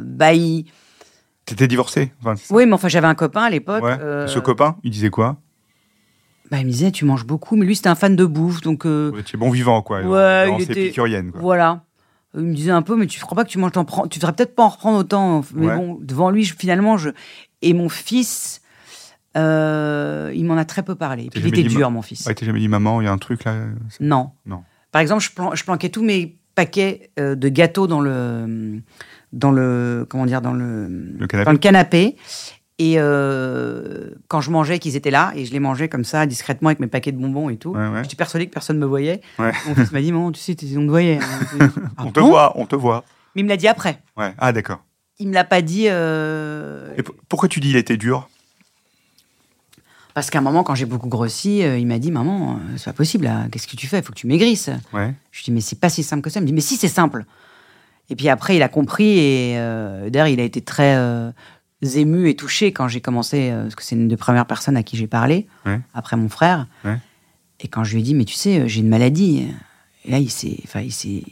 [0.05, 0.65] bah, il-
[1.45, 3.85] T'étais divorcé enfin, Oui, mais enfin, j'avais un copain à l'époque.
[3.85, 3.97] Ouais.
[4.27, 5.37] Ce copain, il disait quoi?
[6.51, 7.57] Bah, il me disait, tu manges beaucoup.
[7.57, 8.61] Mais lui, c'était un fan de bouffe.
[8.61, 10.03] Donc, euh, Vous étiez bon vivant, quoi.
[10.03, 11.41] Ouais, il était- épicurienne, quoi.
[11.41, 11.83] Voilà.
[12.35, 14.35] Il me disait un peu, mais tu crois pas que tu manges, prends- tu devrais
[14.35, 15.43] peut-être pas en reprendre autant.
[15.55, 15.77] Mais Ouais.
[15.77, 17.11] bon, devant lui, je- finalement, je.
[17.63, 18.61] Et mon fils,
[19.37, 21.29] euh, il m'en a très peu parlé.
[21.31, 22.27] Puis il était dur, mon fils.
[22.27, 23.55] Ouais, t'as jamais dit maman, il y a un truc là?
[24.01, 24.31] Non.
[24.45, 24.63] Non.
[24.93, 28.81] Par exemple, je, plan- je planquais tous mes paquets euh, de gâteaux dans le,
[29.33, 32.17] dans le, comment dire, dans le, Le canapé dans le canapé.
[32.79, 36.69] Et euh, quand je mangeais, qu'ils étaient là, et je les mangeais comme ça, discrètement,
[36.69, 37.71] avec mes paquets de bonbons et tout.
[37.71, 38.03] Ouais, ouais.
[38.03, 39.23] J'étais persuadée que personne me voyait.
[39.39, 39.53] Ouais.
[39.67, 41.19] Mon fils m'a dit, maman, tu sais, t'es- on te voyait.
[41.19, 41.71] hein.
[41.97, 43.05] Ah On te bon voit, on te voit.
[43.35, 44.03] Mais il me l'a dit après.
[44.19, 44.35] Ouais.
[44.37, 44.85] Ah, d'accord.
[45.19, 48.29] Il me l'a pas dit euh, Et pourquoi tu dis il était dur?
[50.13, 52.93] Parce qu'à un moment, quand j'ai beaucoup grossi, euh, il m'a dit Maman, c'est pas
[52.95, 53.99] possible, qu'est-ce que tu fais?
[53.99, 54.71] Il faut que tu maigrisses.
[54.93, 55.15] Ouais.
[55.31, 56.41] Je lui dis Mais c'est pas si simple que ça.
[56.41, 57.25] Il me dit Mais si, c'est simple.
[58.09, 61.31] Et puis après, il a compris et euh, d'ailleurs, il a été très euh,
[61.83, 64.83] ému et touché quand j'ai commencé, euh, parce que c'est une des premières personnes à
[64.83, 65.81] qui j'ai parlé, Ouais.
[65.95, 66.67] après mon frère.
[66.85, 66.99] Ouais.
[67.61, 69.47] Et quand je lui ai dit Mais tu sais, euh, j'ai une maladie.
[70.05, 70.59] Et là, il s'est.
[70.65, 71.23] Enfin, il s'est.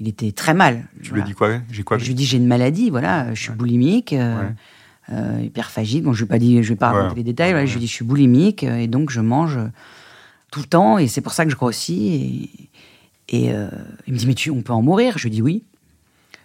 [0.00, 0.86] Il était très mal.
[1.02, 1.14] Tu Voilà.
[1.14, 1.50] lui as dit quoi?
[1.70, 1.98] J'ai quoi?
[1.98, 4.48] Je lui ai dit j'ai une maladie, voilà, je suis boulimique, euh,
[5.12, 6.02] euh, hyperphagique.
[6.02, 7.52] Bon, je vais pas dire, je vais pas raconter les détails.
[7.52, 7.64] voilà.
[7.66, 9.56] Je lui ai dit je suis boulimique euh, et donc je mange
[10.50, 12.50] tout le temps et c'est pour ça que je grossis.
[13.28, 13.68] Et, et, euh,
[14.08, 15.16] il me dit mais tu, on peut en mourir?
[15.16, 15.62] Je lui dis oui.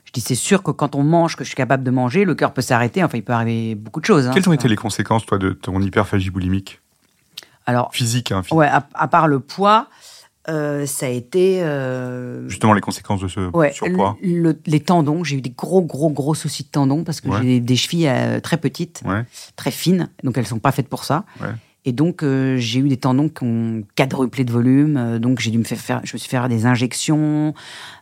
[0.09, 2.33] Je dis, c'est sûr que quand on mange, que je suis capable de manger, le
[2.33, 3.03] cœur peut s'arrêter.
[3.03, 4.25] Enfin, il peut arriver beaucoup de choses.
[4.27, 4.31] hein.
[4.33, 6.81] Quelles ont été les conséquences, toi, de ton hyperphagie boulimique?
[7.67, 8.57] Alors, Physique, hein, physique.
[8.57, 9.87] ouais, à, à part le poids,
[10.47, 11.61] euh, ça a été.
[11.61, 14.17] euh, Justement, les conséquences de ce Ouais, surpoids.
[14.23, 17.29] le- le- les tendons, j'ai eu des gros, gros, gros soucis de tendons parce que
[17.29, 17.37] Ouais.
[17.43, 19.23] j'ai des chevilles euh, très petites, Ouais,
[19.57, 21.25] très fines, donc elles sont pas faites pour ça.
[21.89, 25.49] Et donc euh, j'ai eu des tendons qui ont quadruplé de volume, euh, donc j'ai
[25.49, 27.55] dû me faire, faire, je me suis fait faire des injections,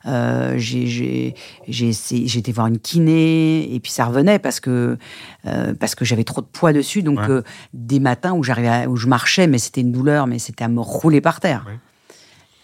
[0.06, 1.34] euh, j'ai
[1.70, 4.98] été voir une kiné et puis ça revenait parce que
[5.46, 7.42] euh, parce que j'avais trop de poids dessus, donc Ouais.
[7.74, 10.82] des matins où j'arrivais où je marchais, mais c'était une douleur, mais c'était à me
[10.82, 11.66] rouler par terre.
[11.66, 11.80] Ouais.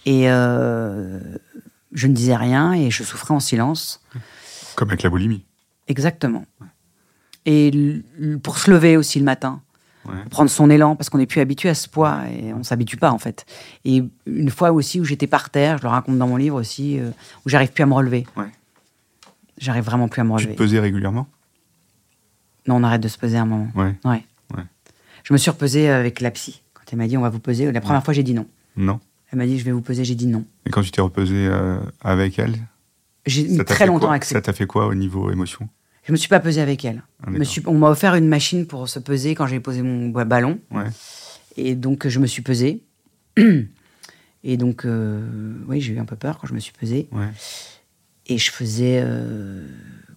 [0.05, 4.01] Et je ne disais rien et je souffrais en silence.
[4.75, 5.45] comme avec la boulimie.
[5.87, 6.43] Exactement.
[7.45, 7.71] Et
[8.43, 9.61] pour se lever aussi le matin,
[10.05, 10.15] Ouais.
[10.29, 13.11] prendre son élan, parce qu'on n'est plus habitué à ce poids et on s'habitue pas
[13.11, 13.45] en fait.
[13.85, 16.99] Et une fois aussi où j'étais par terre, je le raconte dans mon livre aussi,
[16.99, 17.09] euh,
[17.45, 18.27] où j'arrive plus à me relever.
[18.35, 18.47] Ouais.
[19.57, 20.55] J'arrive vraiment plus à me Tu relever.
[20.55, 21.27] te pesais régulièrement?
[22.67, 23.67] Non, on arrête de se peser un moment.
[23.75, 23.95] Ouais.
[24.03, 24.23] Ouais.
[25.23, 26.61] Je me suis repesée avec la psy.
[26.73, 28.45] Quand elle m'a dit on va vous peser, la première fois j'ai dit non.
[28.75, 28.99] Non.
[29.31, 30.43] Elle m'a dit je vais vous peser, j'ai dit non.
[30.65, 32.55] Et quand tu t'es reposé euh, avec elle,
[33.25, 35.69] J'ai mis très longtemps à Ça t'a fait quoi au niveau émotion?
[36.03, 37.03] Je me suis pas pesée avec elle.
[37.25, 40.09] Ah, me suis- on m'a offert une machine pour se peser quand j'ai posé mon
[40.09, 40.59] ba- ballon.
[40.71, 40.85] Ouais.
[41.55, 42.83] Et donc, je me suis pesée.
[44.43, 47.07] Et donc, euh, oui, j'ai eu un peu peur quand je me suis pesée.
[47.11, 47.27] Ouais.
[48.27, 49.65] Et je faisais, euh,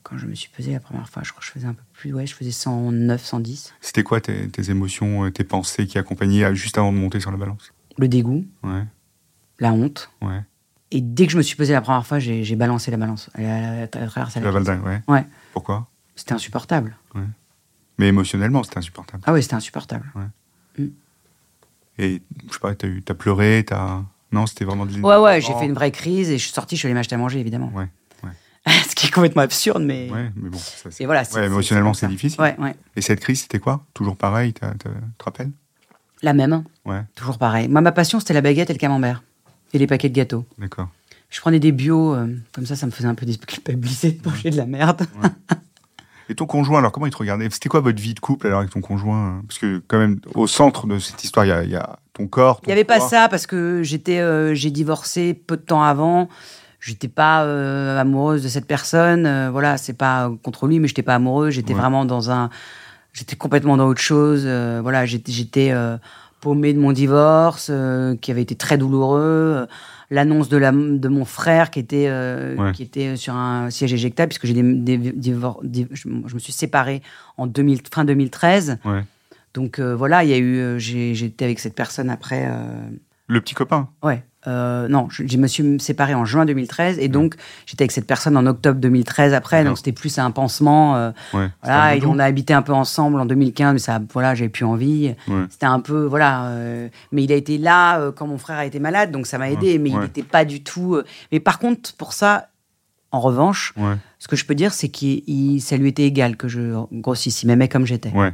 [0.03, 1.83] quand je me suis pesée la première fois, je crois que je faisais un peu
[1.93, 3.73] plus, ouais, je faisais 109, 110.
[3.81, 7.31] C'était quoi tes, tes émotions, euh, tes pensées qui accompagnaient juste avant de monter sur
[7.31, 7.73] la balance?
[7.99, 8.83] Le dégoût, Ouais.
[9.61, 10.11] la honte.
[10.23, 10.41] Ouais.
[10.91, 13.31] Et dès que je me suis pesée la première fois, j'ai balancé la balance.
[13.35, 14.67] Elle a- traversé la La tête.
[14.67, 15.01] Valdin, ouais.
[15.09, 15.25] Ouais,
[15.57, 15.87] Pourquoi?
[16.15, 16.99] C'était insupportable.
[17.97, 19.23] Mais émotionnellement, c'était insupportable.
[19.27, 20.05] Ah oui, c'était insupportable.
[21.99, 24.03] Et je sais pas, t'as eu- t'as pleuré, t'as.
[24.33, 25.59] Non, c'était vraiment de Ouais, ouais, j'ai Oh.
[25.59, 27.73] fait une vraie crise et je suis sortie, je suis allée m'acheter à manger, évidemment.
[27.75, 27.89] Ouais.
[28.87, 30.11] Ce qui est complètement absurde, mais.
[30.11, 30.59] Ouais, mais bon.
[30.59, 31.23] Ça, c'est- Et voilà.
[31.35, 32.09] Ouais, émotionnellement, c'est ça.
[32.09, 32.39] difficile.
[32.39, 32.77] Ouais, ouais.
[32.97, 33.83] Et cette crise, c'était quoi?
[33.95, 34.89] Toujours pareil, tu te
[35.25, 35.53] rappelles?
[36.21, 36.65] La même.
[36.85, 37.67] Ouais, Toujours pareil.
[37.69, 39.23] Moi, ma passion, c'était la baguette et le camembert.
[39.73, 40.45] Et les paquets de gâteaux.
[40.59, 40.91] d'accord.
[41.29, 44.51] Je prenais des bio, euh, comme ça, ça me faisait un peu déculpabiliser de manger
[44.51, 45.03] de la merde.
[46.29, 47.49] Et ton conjoint, alors comment il te regardait?
[47.51, 49.43] C'était quoi votre vie de couple alors avec ton conjoint?
[49.47, 51.99] Parce que quand même, au centre de cette histoire, il y a, il y a
[52.15, 52.61] ton corps.
[52.65, 56.29] Il n'y avait pas ça parce que j'étais, euh, j'ai divorcé peu de temps avant.
[56.81, 59.49] J'étais pas euh, amoureuse de cette personne.
[59.51, 61.55] voilà, c'est pas contre lui, mais j'étais pas amoureuse.
[61.55, 61.81] J'étais Ouais.
[61.81, 62.51] vraiment dans un,
[63.13, 64.45] j'étais complètement dans autre chose.
[64.83, 65.73] voilà, j'étais, j'étais
[66.41, 67.71] paumée de mon divorce,
[68.21, 69.67] qui avait été très douloureux.
[70.11, 72.73] L'annonce de, la, de mon frère qui était, euh, Ouais.
[72.73, 75.13] qui était sur un siège éjectable, puisque j'ai des,
[75.93, 77.03] je, je me suis séparée
[77.37, 78.79] en 2000, fin 2013.
[78.85, 79.03] Ouais.
[79.55, 82.49] Donc euh, voilà, il y a eu, euh, j'ai- j'étais avec cette personne après.
[83.29, 84.23] Le petit copain Ouais.
[84.47, 87.35] Euh, non, je, je me suis séparée en juin 2013 et donc
[87.67, 90.97] j'étais avec cette personne en octobre 2013 après, donc c'était plus un pansement.
[90.97, 91.49] euh, Ouais.
[91.63, 94.49] voilà, C'était et on a habité un peu ensemble en 2015, mais ça, voilà, j'avais
[94.49, 95.15] plus envie.
[95.29, 95.45] Ouais.
[95.51, 96.47] C'était un peu, voilà.
[96.49, 99.51] euh, mais il a été là quand mon frère a été malade, donc ça m'a
[99.51, 99.79] aidé.
[99.79, 101.01] mais il n'était pas du tout.
[101.33, 102.49] mais par contre, pour ça,
[103.13, 103.73] en revanche,
[104.19, 105.07] ce que je peux dire, c'est que
[105.61, 107.43] ça lui était égal que je grossisse.
[107.43, 108.11] Il m'aimait comme j'étais.
[108.11, 108.33] Ouais.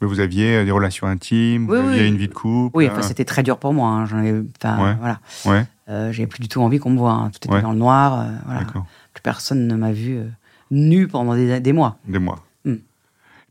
[0.00, 2.08] Mais vous aviez euh, des relations intimes, Oui, vous aviez oui.
[2.08, 2.76] une vie de couple.
[2.76, 3.88] Oui, euh, enfin, c'était très dur pour moi.
[3.90, 4.94] hein, j'en ai- enfin, Ouais.
[4.98, 5.20] voilà.
[5.44, 7.12] Ouais, Euh, J'avais plus du tout envie qu'on me voit.
[7.12, 7.62] hein, Tout était Ouais.
[7.62, 8.20] dans le noir.
[8.20, 8.60] euh, voilà.
[8.60, 8.86] d'accord.
[9.12, 10.24] Plus personne ne m'a vu euh,
[10.70, 11.96] nu pendant des, des mois.
[12.06, 12.44] Des mois.
[12.64, 12.76] Hmm.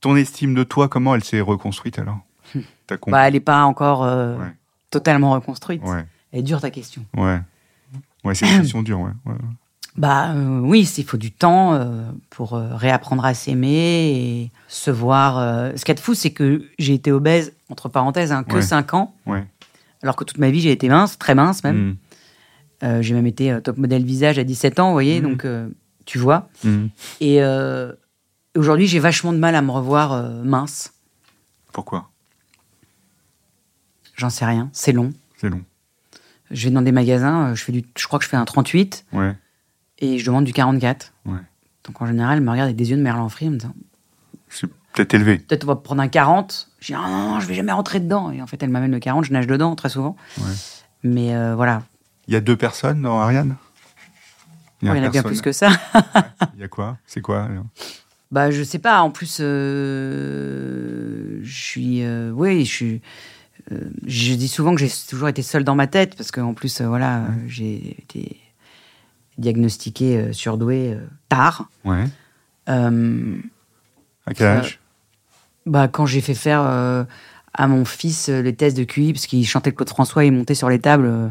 [0.01, 2.19] Ton estime de toi, comment elle s'est reconstruite alors?
[2.87, 4.07] Compris Bah, elle n'est pas encore
[4.89, 5.81] totalement reconstruite.
[6.31, 7.03] Elle est dure ta question.
[7.17, 7.39] ouais.
[8.23, 9.11] Ouais, c'est une question dure, ouais.
[9.99, 14.89] Bah euh, oui, il faut du temps euh, pour euh, réapprendre à s'aimer et se
[14.91, 15.35] voir.
[15.77, 18.55] Ce qu'il y a de fou, c'est que j'ai été obèse, entre parenthèses, hein, que
[18.55, 18.61] Ouais.
[18.61, 19.45] 5 ans, Ouais.
[20.01, 21.97] alors que toute ma vie j'ai été mince, très mince même.
[22.81, 25.29] Euh, j'ai même été top modèle visage à 17 ans, vous voyez, Mhm.
[25.31, 25.45] donc
[26.05, 26.47] tu vois.
[26.63, 26.87] Hmm.
[27.19, 27.41] Et
[28.55, 30.93] aujourd'hui, j'ai vachement de mal à me revoir mince.
[31.73, 32.09] Pourquoi?
[34.15, 35.11] J'en sais rien, c'est long.
[35.37, 35.61] C'est long.
[36.51, 39.05] Je vais dans des magasins, je, fais du, je crois que je fais un 38
[39.13, 39.35] Ouais,
[39.99, 41.13] et je demande du 44.
[41.25, 41.33] ouais.
[41.85, 43.73] Donc en général, elle me regarde avec des yeux de merlan frit en me disant
[44.49, 45.39] C'est peut-être élevé.
[45.39, 46.69] peut-être on va prendre un 40.
[46.79, 48.31] Je dis ah non, non, je vais jamais rentrer dedans.
[48.31, 50.15] Et en fait, elle m'amène le 40, je nage dedans très souvent.
[50.37, 50.51] Ouais.
[51.03, 51.83] Mais euh, voilà,
[52.27, 53.55] Il y a deux personnes dans Ariane?
[54.81, 55.71] Il y, en a bien plus que ça.
[56.55, 56.97] Il y a quoi?
[57.05, 57.49] C'est quoi
[58.31, 59.01] bah je sais pas.
[59.01, 63.01] En plus, euh, je suis, euh, oui, je suis.
[64.05, 67.23] je dis souvent que j'ai toujours été seule dans ma tête parce qu'en plus, voilà,
[67.47, 68.37] j'ai été
[69.39, 71.69] diagnostiquée euh, surdouée euh, tard.
[71.85, 72.05] Ouais.
[72.69, 73.37] Euh,
[74.25, 74.79] À quel âge?
[75.65, 76.61] bah, quand j'ai fait faire
[77.61, 80.55] à mon fils euh, les tests de QI parce qu'il chantait Claude François et montait
[80.55, 81.27] sur les tables euh,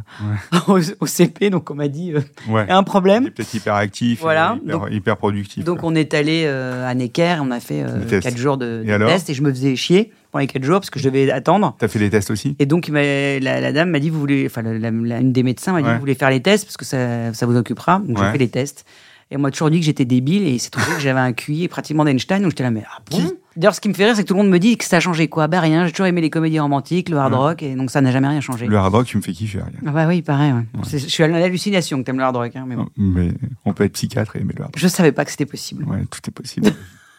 [0.69, 1.49] au, au CP.
[1.49, 2.67] Donc on m'a dit euh, Ouais.
[2.69, 3.27] il un Il problème.
[3.27, 4.59] est peut-être hyper actif, Voilà.
[4.62, 5.64] hyper, Donc- hyper productif.
[5.64, 8.23] Donc on est allé euh, à Necker, on a fait euh, Des tests.
[8.25, 10.99] quatre jours de, tests et je me faisais chier pendant les quatre jours parce que
[10.99, 11.75] je devais attendre.
[11.79, 12.55] T'as fait les tests aussi?
[12.59, 15.73] Et donc il la, la dame m'a dit vous voulez, enfin la- une des médecins
[15.73, 15.95] m'a dit Ouais.
[15.95, 18.01] vous voulez faire les tests parce que ça, ça vous occupera.
[18.07, 18.85] Donc j'ai fait les tests.
[19.31, 21.69] Et on m'a toujours dit que j'étais débile et c'est trouvé que j'avais un QI
[21.69, 22.43] pratiquement d'Einstein.
[22.43, 23.33] Donc j'étais là mais ah bon?
[23.57, 24.99] D'ailleurs ce qui me fait rire c'est que tout le monde me dit que ça
[24.99, 25.49] a changé quoi.
[25.49, 27.39] Ben rien, j'ai toujours aimé les comédies romantiques, le hard Ouais.
[27.39, 28.67] rock et donc ça n'a jamais rien changé.
[28.67, 29.61] Le hard rock, tu me fais kiffer.
[29.61, 29.81] Ariane.
[29.87, 30.53] Ah bah oui pareil.
[30.53, 30.65] ouais.
[30.91, 32.55] Je suis à l'hallucination que t'aimes le hard rock.
[32.55, 32.89] hein, mais bon.
[32.97, 33.33] Mais
[33.65, 34.79] on peut être psychiatre et aimer le hard rock.
[34.81, 35.85] Je savais pas que c'était possible.
[35.85, 36.71] Ouais, tout est possible.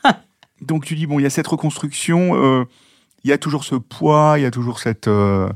[0.62, 2.65] Donc tu dis, bon, il y a cette reconstruction, euh,
[3.24, 5.50] il y a toujours ce poids, il y a toujours cette, euh,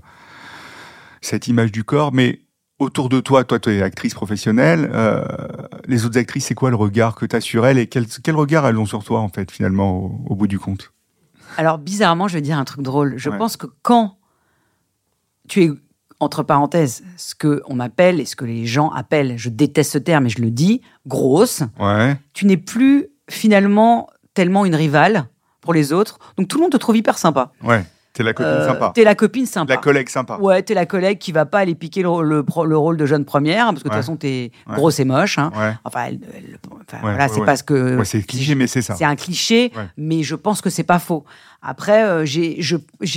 [1.21, 2.39] cette image du corps, mais
[2.83, 5.23] autour de toi, toi, tu es actrice professionnelle, euh,
[5.87, 8.35] les autres actrices, c'est quoi le regard que tu as sur elles et quel, quel
[8.35, 10.91] regard elles ont sur toi, en fait, finalement, au, au bout du compte?
[11.57, 13.13] Alors, bizarrement, je vais dire un truc drôle.
[13.17, 13.37] Je Ouais.
[13.37, 14.17] pense que quand
[15.47, 15.71] tu es,
[16.19, 20.25] entre parenthèses, ce qu'on appelle et ce que les gens appellent, je déteste ce terme
[20.27, 25.25] et je le dis, grosse, Ouais, tu n'es plus finalement tellement une rivale
[25.61, 26.19] pour les autres.
[26.37, 27.51] Donc, tout le monde te trouve hyper sympa.
[27.63, 28.91] ouais, t'es la copine Euh, sympa.
[28.95, 29.73] T'es la copine sympa.
[29.73, 30.37] La collègue sympa.
[30.37, 33.05] Ouais, t'es la collègue qui va pas aller piquer le, le pro- le rôle de
[33.05, 33.95] jeune première, parce que de Ouais.
[33.95, 34.75] toute façon, t'es Ouais.
[34.75, 35.37] grosse et moche.
[35.39, 35.51] hein.
[35.55, 38.95] Ouais, Enfin, elle- elle- enfin, Ouais, voilà, c'est parce que c'est cliché, mais c'est ça.
[38.95, 41.25] c'est un cliché, mais je pense que c'est pas faux.
[41.61, 42.59] Après, euh, j'ai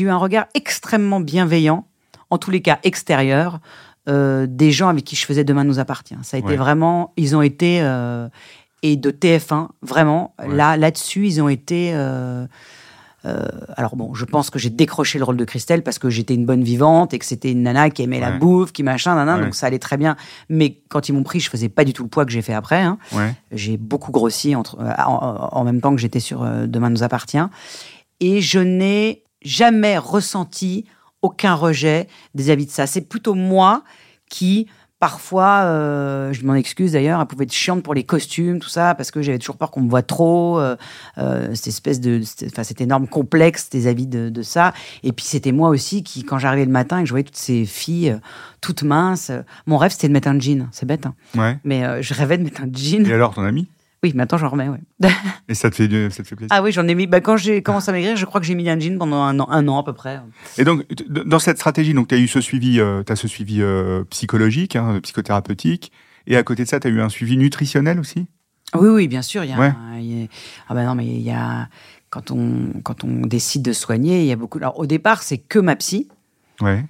[0.02, 1.87] eu un regard extrêmement bienveillant,
[2.30, 3.61] en tous les cas extérieur,
[4.09, 6.16] euh, des gens avec qui je faisais Demain nous appartient.
[6.22, 8.28] Ça a été vraiment, ils ont été euh,
[8.82, 11.92] et de TF1 vraiment là là-dessus, ils ont été.
[13.27, 13.45] Euh,
[13.77, 16.47] alors bon, je pense que j'ai décroché le rôle de Christelle parce que j'étais une
[16.47, 19.43] bonne vivante et que c'était une nana qui aimait la bouffe, qui machin, Ouais.
[19.45, 20.17] donc ça allait très bien.
[20.49, 22.55] Mais quand ils m'ont pris, je faisais pas du tout le poids que j'ai fait
[22.55, 22.81] après.
[22.83, 22.99] hein.
[23.12, 26.91] Ouais, J'ai beaucoup grossi entre, euh, en, en même temps que j'étais sur euh, Demain
[26.91, 27.39] nous appartient.
[28.21, 30.85] Et je n'ai jamais ressenti
[31.23, 32.87] aucun rejet vis-à-vis de ça.
[32.87, 33.83] C'est plutôt moi
[34.31, 34.67] qui,
[34.98, 38.94] parfois, euh, je m'en excuse d'ailleurs, elle pouvait être chiante pour les costumes, tout ça,
[38.94, 40.76] parce que j'avais toujours peur qu'on me voit trop, euh,
[41.18, 44.72] euh, cette espèce de, enfin, cet énorme complexe des avis de, de ça.
[45.02, 47.37] Et puis c'était moi aussi qui, quand j'arrivais le matin et que je voyais toutes
[47.37, 48.18] ces filles
[48.62, 49.30] toutes minces,
[49.66, 50.68] mon rêve c'était de mettre un jean.
[50.72, 51.14] C'est bête, hein.
[51.37, 51.59] ouais.
[51.62, 53.06] mais je rêvais de mettre un jean.
[53.06, 53.68] Et alors, ton ami
[54.07, 54.79] Oui, mais attends, j'en remets, ouais.
[55.49, 57.09] Et ça te fait, ça te fait plaisir ah oui, j'en ai mis.
[57.09, 59.38] Bah, quand j'ai commencé à maigrir, je crois que j'ai mis un jean pendant un
[59.40, 60.21] an, un an à peu près.
[60.59, 64.77] Et donc, dans cette stratégie, tu as eu ce suivi, euh, ce suivi euh, psychologique,
[64.77, 65.90] hein, psychothérapeutique,
[66.29, 68.27] et à côté de ça, tu as eu un suivi nutritionnel aussi?
[68.75, 69.42] Oui, oui, bien sûr.
[69.42, 69.73] Il y a, Ouais.
[69.99, 70.29] il y a-
[70.69, 71.69] ah bah non, mais il y a
[72.11, 74.59] quand on quand on décide de soigner, il y a beaucoup.
[74.59, 76.09] Alors au départ, c'est que ma psy.
[76.61, 76.85] Ouais.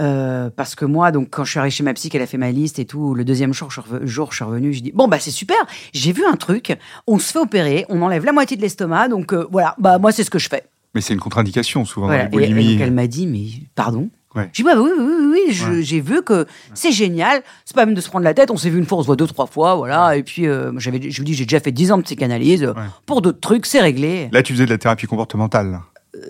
[0.00, 2.38] Euh, parce que moi, donc, quand je suis arrivée chez ma psy, qu'elle a fait
[2.38, 4.82] ma liste et tout, le deuxième jour, je suis reve- jour, je suis revenue, je
[4.82, 5.56] dis bon bah c'est super,
[5.92, 9.32] j'ai vu un truc, on se fait opérer, on enlève la moitié de l'estomac, donc
[9.32, 10.64] euh, voilà, bah moi c'est ce que je fais.
[10.94, 12.26] Mais c'est une contre-indication, souvent, Voilà.
[12.26, 14.08] dans les Et, et donc elle m'a dit mais pardon?
[14.34, 14.50] Ouais.
[14.52, 15.82] J'ai dit, bah oui, oui, oui, oui, Ouais.
[15.82, 17.42] j'ai vu que c'est génial.
[17.64, 18.50] C'est pas même de se prendre la tête.
[18.50, 20.16] On s'est vu une fois, on se voit deux, trois fois, voilà.
[20.18, 22.62] Et puis, euh, j'avais, je vous dis, j'ai déjà fait 10 ans de psychanalyse.
[22.64, 22.74] Ouais.
[23.06, 24.28] Pour d'autres trucs, c'est réglé.
[24.30, 25.80] Là, tu faisais de la thérapie comportementale.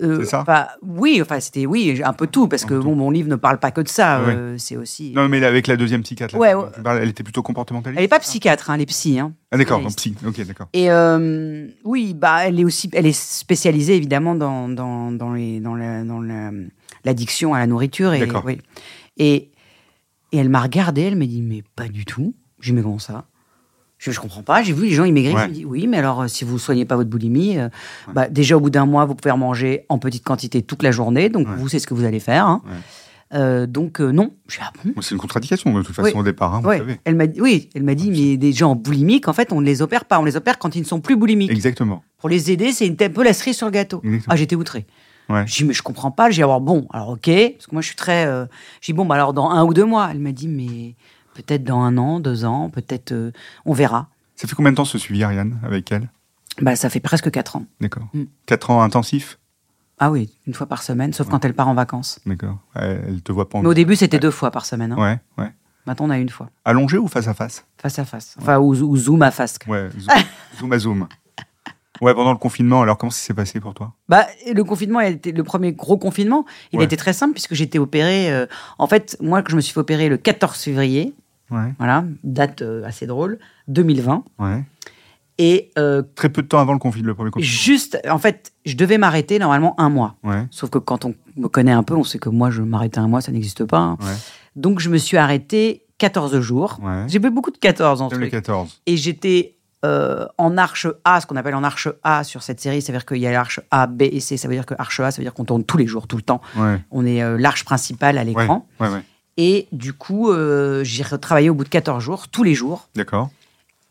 [0.03, 3.09] Euh, c'est ça enfin, Oui, enfin, c'était, oui, un peu tout, parce que bon, mon
[3.11, 4.21] livre ne parle pas que de ça.
[4.21, 4.35] Ouais.
[4.35, 5.13] euh, c'est aussi.
[5.15, 6.69] Non, mais avec la deuxième psychiatre, là, Ouais,
[7.01, 9.19] elle était plutôt comportementaliste Elle est pas psychiatre, hein, elle est psy.
[9.19, 9.33] Hein.
[9.51, 10.15] Ah, d'accord, psy.
[10.27, 10.67] Ok, d'accord.
[10.73, 15.59] Et euh, oui, bah, elle est aussi, elle est spécialisée évidemment dans dans dans les
[15.59, 16.51] dans la dans la-
[17.05, 18.43] l'addiction à la nourriture et D'accord.
[18.45, 18.59] oui.
[19.17, 19.49] Et
[20.31, 22.35] et elle m'a regardé, elle m'a dit mais pas du tout.
[22.59, 23.25] J'ai mais comment ça?
[23.99, 24.63] Je, je comprends pas.
[24.63, 25.33] J'ai vu les gens immigrer.
[25.35, 25.43] Ouais.
[25.43, 27.69] Je me dis oui, mais alors euh, si vous soignez pas votre boulimie, euh,
[28.13, 31.29] bah, déjà au bout d'un mois vous pouvez manger en petite quantité toute la journée.
[31.29, 31.53] Donc Ouais.
[31.57, 32.47] vous c'est ce que vous allez faire.
[32.47, 32.61] hein.
[33.35, 34.31] Euh, donc non.
[34.47, 35.01] Je dis ah bon?
[35.01, 36.19] C'est une contradiction, de toute façon, Oui.
[36.19, 36.79] au départ, hein, vous Ouais.
[36.79, 36.99] savez.
[37.05, 37.69] Elle m'a dit oui.
[37.75, 40.19] Elle m'a dit mais des gens boulimiques en fait on ne les opère pas.
[40.19, 41.51] On les opère quand ils ne sont plus boulimiques.
[41.51, 42.03] Exactement.
[42.17, 44.01] Pour les aider, c'est un peu la cerise sur le gâteau.
[44.03, 44.33] Exactement.
[44.33, 44.87] Ah, j'étais outré.
[45.29, 45.43] Ouais.
[45.45, 46.31] J'ai dit, mais je comprends pas.
[46.31, 48.25] J'ai dit, alors bon, alors ok, parce que moi je suis très.
[48.25, 48.45] euh,
[48.81, 50.07] j'ai dit, bon, bah alors dans un ou deux mois.
[50.11, 50.95] Elle m'a dit, mais
[51.43, 53.31] peut-être dans un an, deux ans, peut-être, euh,
[53.65, 54.07] on verra.
[54.35, 56.09] Ça fait combien de temps ce suivi, Ariane, avec elle?
[56.61, 57.65] Bah, ça fait presque quatre ans.
[57.81, 58.07] D'accord.
[58.13, 58.23] Mm.
[58.45, 59.39] Quatre ans intensifs?
[59.99, 62.19] Ah oui, une fois par semaine, sauf quand elle part en vacances.
[62.25, 62.57] D'accord.
[62.75, 63.61] Elle, elle te voit pas en...
[63.63, 64.93] Mais au début, c'était deux fois par semaine.
[64.93, 64.97] hein.
[65.37, 65.51] Ouais, ouais.
[65.85, 67.65] Maintenant, on a une fois, Allongé ou face à face?
[67.77, 68.35] Face à face.
[68.39, 69.57] Enfin, ou, ou zoom à face.
[69.67, 70.13] Ouais, zoom,
[70.59, 71.07] zoom à zoom.
[72.01, 73.93] Ouais, pendant le confinement, alors comment ça s'est passé pour toi?
[74.07, 76.45] Bah, le confinement, il a été le premier gros confinement.
[76.71, 76.83] Il Ouais.
[76.83, 78.31] a été très simple puisque j'étais opérée.
[78.31, 78.45] euh,
[78.77, 81.13] en fait, moi, que je me suis fait opérer le 14 février,
[81.51, 84.23] Ouais, voilà, date euh, assez drôle, 2020.
[84.39, 84.63] ouais.
[85.41, 87.49] Et euh, Très peu de temps avant le, confi- le premier confinement.
[87.49, 90.17] juste, en fait, je devais m'arrêter normalement un mois.
[90.23, 92.99] Ouais, Sauf que quand on me connaît un peu, on sait que moi, je m'arrêtais
[92.99, 93.77] un mois, ça n'existe pas.
[93.79, 93.97] hein.
[94.01, 94.13] ouais,
[94.57, 96.77] Donc, je me suis arrêté 14 jours.
[96.83, 97.05] ouais.
[97.07, 98.29] J'ai fait beaucoup de 14 en truc.
[98.31, 98.81] 14.
[98.85, 102.81] Et j'étais euh, en arche A, ce qu'on appelle en arche A sur cette série,
[102.81, 104.35] ça veut dire qu'il y a l'arche A, B et C.
[104.35, 106.17] Ça veut dire que arche A, ça veut dire qu'on tourne tous les jours, tout
[106.17, 106.41] le temps.
[106.91, 108.67] On est euh, l'arche principale à l'écran.
[108.81, 109.03] Ouais, ouais.
[109.41, 112.89] Et du coup, euh, j'ai retravaillé au bout de 14 jours, tous les jours.
[112.93, 113.29] D'accord.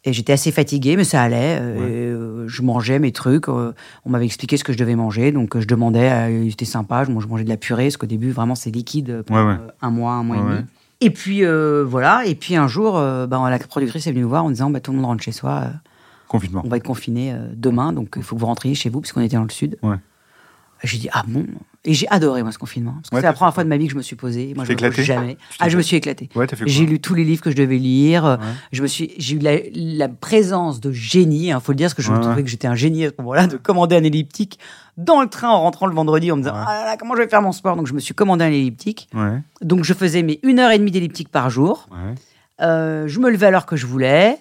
[0.04, 1.58] Et j'étais assez fatiguée, mais ça allait.
[1.58, 1.76] euh,
[2.44, 3.48] euh, je mangeais mes trucs.
[3.48, 3.72] euh,
[4.04, 5.32] on m'avait expliqué ce que je devais manger.
[5.32, 6.46] Donc, je demandais.
[6.50, 7.04] C'était sympa.
[7.04, 9.52] Je, mange- je mangeais de la purée, parce qu'au début, vraiment, c'est liquide pendant Ouais,
[9.54, 9.58] ouais.
[9.58, 10.64] euh, un mois, un mois et demi.
[11.00, 11.42] Et puis,
[11.86, 12.26] voilà.
[12.26, 12.92] Et puis, un jour,
[13.26, 15.32] ben, la productrice est venue nous voir en disant bah, Tout le monde rentre chez
[15.32, 15.64] soi.
[16.28, 16.60] Confinement.
[16.62, 17.94] on va être confiné demain.
[17.94, 19.78] Donc, il faut que vous rentriez chez vous, puisqu'on était dans le sud.
[20.84, 21.46] J'ai dit Ah bon?
[21.84, 22.94] Et j'ai adoré, moi, ce confinement.
[22.96, 24.52] Parce que Ouais, c'est la première fois de ma vie que je me suis posée.
[24.54, 25.38] Moi, je me jamais.
[25.60, 26.28] Ah, je me suis éclatée.
[26.34, 28.24] Ouais, quoi J'ai lu tous les livres que je devais lire.
[28.24, 28.36] Ouais.
[28.72, 31.94] Je me suis, j'ai eu la, la présence de génie, il faut le dire, parce
[31.94, 34.58] que je Ouais, trouvais que j'étais un génie à ce moment-là, de commander un elliptique
[34.96, 37.22] dans le train en rentrant le vendredi en me disant ah là là, comment je
[37.22, 37.76] vais faire mon sport?
[37.76, 39.08] Donc je me suis commandé un elliptique.
[39.62, 41.88] Donc je faisais mes une heure et demie d'elliptique par jour.
[42.60, 44.36] Euh, je me levais à l'heure que je voulais.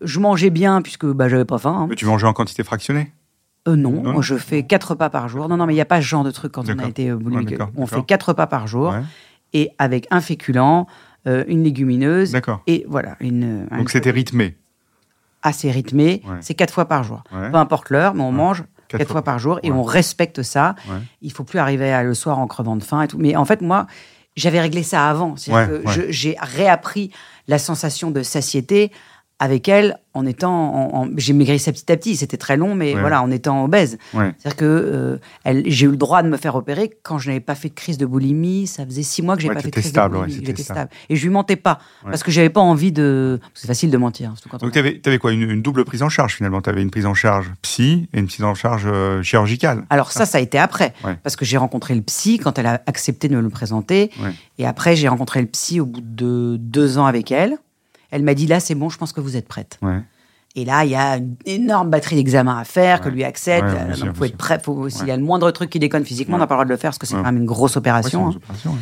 [0.00, 1.76] Je mangeais bien puisque bah, j'avais pas faim.
[1.82, 1.86] hein.
[1.90, 3.12] Mais tu mangeais en quantité fractionnée
[3.68, 5.48] Euh, non, Non, je fais quatre repas par jour.
[5.48, 7.10] Non, non, mais il n'y a pas ce genre de truc quand on a été
[7.10, 7.50] euh, boulimique.
[7.50, 9.02] Ouais, d'accord, on fait quatre repas par jour Ouais.
[9.52, 10.86] et avec un féculent,
[11.26, 12.62] euh, une légumineuse D'accord.
[12.66, 13.16] et voilà.
[13.20, 14.56] Une, un- Donc c'était rythmé.
[15.42, 16.22] assez rythmé.
[16.26, 16.36] Ouais.
[16.40, 17.22] C'est quatre fois par jour.
[17.30, 20.42] Peu importe l'heure, mais on mange Quatre quatre, fois fois par jour et on respecte
[20.42, 20.74] ça.
[21.20, 23.18] Il faut plus arriver à- le soir en crevant de faim et tout.
[23.18, 23.86] Mais en fait, moi,
[24.34, 25.34] j'avais réglé ça avant.
[26.08, 27.10] J'ai réappris
[27.48, 28.90] la sensation de satiété
[29.40, 30.50] avec elle en étant.
[30.52, 32.16] en- en- j'ai maigri ça petit à petit.
[32.16, 33.00] C'était très long, mais Ouais.
[33.00, 33.98] voilà, en étant obèse.
[34.14, 34.32] Ouais.
[34.38, 37.38] C'est-à-dire que euh, elle- j'ai eu le droit de me faire opérer quand je n'avais
[37.40, 38.66] pas fait de crise de boulimie.
[38.66, 40.44] Ça faisait six mois que j'ai Ouais, pas fait de crise stable, de boulimie.
[40.44, 40.90] J'étais stable.
[41.08, 43.38] Et je lui mentais pas parce que j'avais pas envie de.
[43.54, 44.30] C'est facile de mentir.
[44.34, 46.60] surtout quand on Donc tu avais, quoi une, une double prise en charge finalement?
[46.60, 49.84] Tu avais une prise en charge psy et une prise en charge euh, chirurgicale.
[49.90, 52.82] Alors ça, ça a été après, parce que j'ai rencontré le psy quand elle a
[52.86, 54.10] accepté de me le présenter.
[54.58, 57.56] Et après, j'ai rencontré le psy au bout de deux ans avec elle.
[58.10, 59.78] Elle m'a dit, là, c'est bon, je pense que vous êtes prête.
[59.82, 60.00] Ouais.
[60.56, 63.10] Et là, il y a une énorme batterie d'examens à faire, que Ouais.
[63.12, 63.68] lui accepte.
[63.68, 64.58] Ouais, Euh, sûr, donc, faut être prêt.
[64.88, 65.08] S'il Ouais.
[65.08, 66.76] y a le moindre truc qui déconne physiquement, on n'a pas le droit de le
[66.76, 67.20] faire, parce que c'est Ouais.
[67.20, 68.30] quand même une grosse Ouais, opération.
[68.30, 68.36] une hein.
[68.36, 68.78] opération, ouais.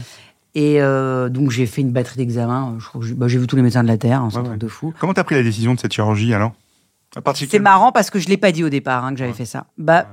[0.55, 2.79] Et euh, donc, j'ai fait une batterie d'examens.
[3.03, 4.53] J'ai bah, j'ai vu tous les médecins de la Terre, hein, c'est un Ouais, truc
[4.63, 4.67] ouais.
[4.67, 4.95] de fou.
[4.99, 6.53] Comment t'as pris la décision de cette chirurgie alors?
[7.15, 9.37] De C'est marrant parce que je l'ai pas dit au départ hein, que j'avais Ouais.
[9.37, 9.67] fait ça.
[9.77, 10.07] Bah,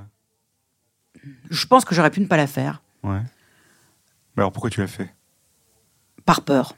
[1.49, 3.19] je pense que j'aurais pu ne pas la faire, Ouais.
[4.35, 5.13] Mais alors pourquoi tu l'as fait?
[6.25, 6.75] Par peur.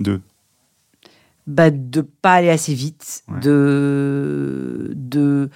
[0.00, 0.20] Deux.
[1.48, 3.40] Bah, de pas aller assez vite, Ouais.
[3.40, 5.50] de de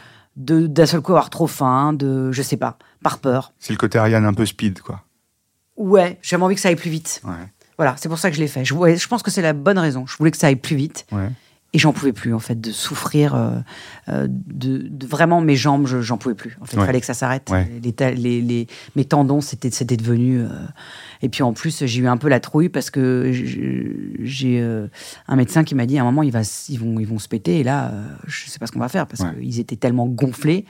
[0.67, 3.53] d'un seul coup avoir trop faim, de je sais pas, par peur.
[3.59, 5.05] C'est le côté Ariane un peu speed quoi.
[5.77, 7.21] Ouais, j'avais envie que ça aille plus vite.
[7.25, 7.33] Ouais.
[7.77, 8.65] Voilà, c'est pour ça que je l'ai fait.
[8.65, 10.07] Je, je pense que c'est la bonne raison.
[10.07, 11.29] Je voulais que ça aille plus vite Ouais.
[11.75, 13.35] Et j'en pouvais plus en fait de souffrir.
[13.35, 13.59] euh,
[14.09, 16.57] euh, de, de- vraiment mes jambes, je- j'en pouvais plus.
[16.61, 16.87] En fait, il Ouais.
[16.87, 17.49] fallait que ça s'arrête.
[17.51, 17.71] Ouais.
[17.83, 20.41] Les, ta- les, les- mes tendons, c'était c'était devenu.
[20.41, 20.49] euh,
[21.23, 24.89] et puis en plus, j'ai eu un peu la trouille parce que j'ai euh,
[25.29, 27.61] un médecin qui m'a dit à un moment, va, ils vont, ils vont se péter.
[27.61, 27.93] Et là,
[28.27, 29.35] je sais pas ce qu'on va faire parce Ouais.
[29.41, 30.65] qu'ils étaient tellement gonflés.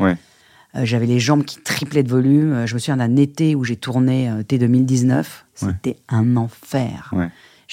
[0.84, 2.64] J'avais les jambes qui triplaient de volume.
[2.66, 5.44] Je me souviens d'un été où j'ai tourné euh, T 2019.
[5.62, 5.68] Ouais.
[5.68, 7.12] C'était un enfer.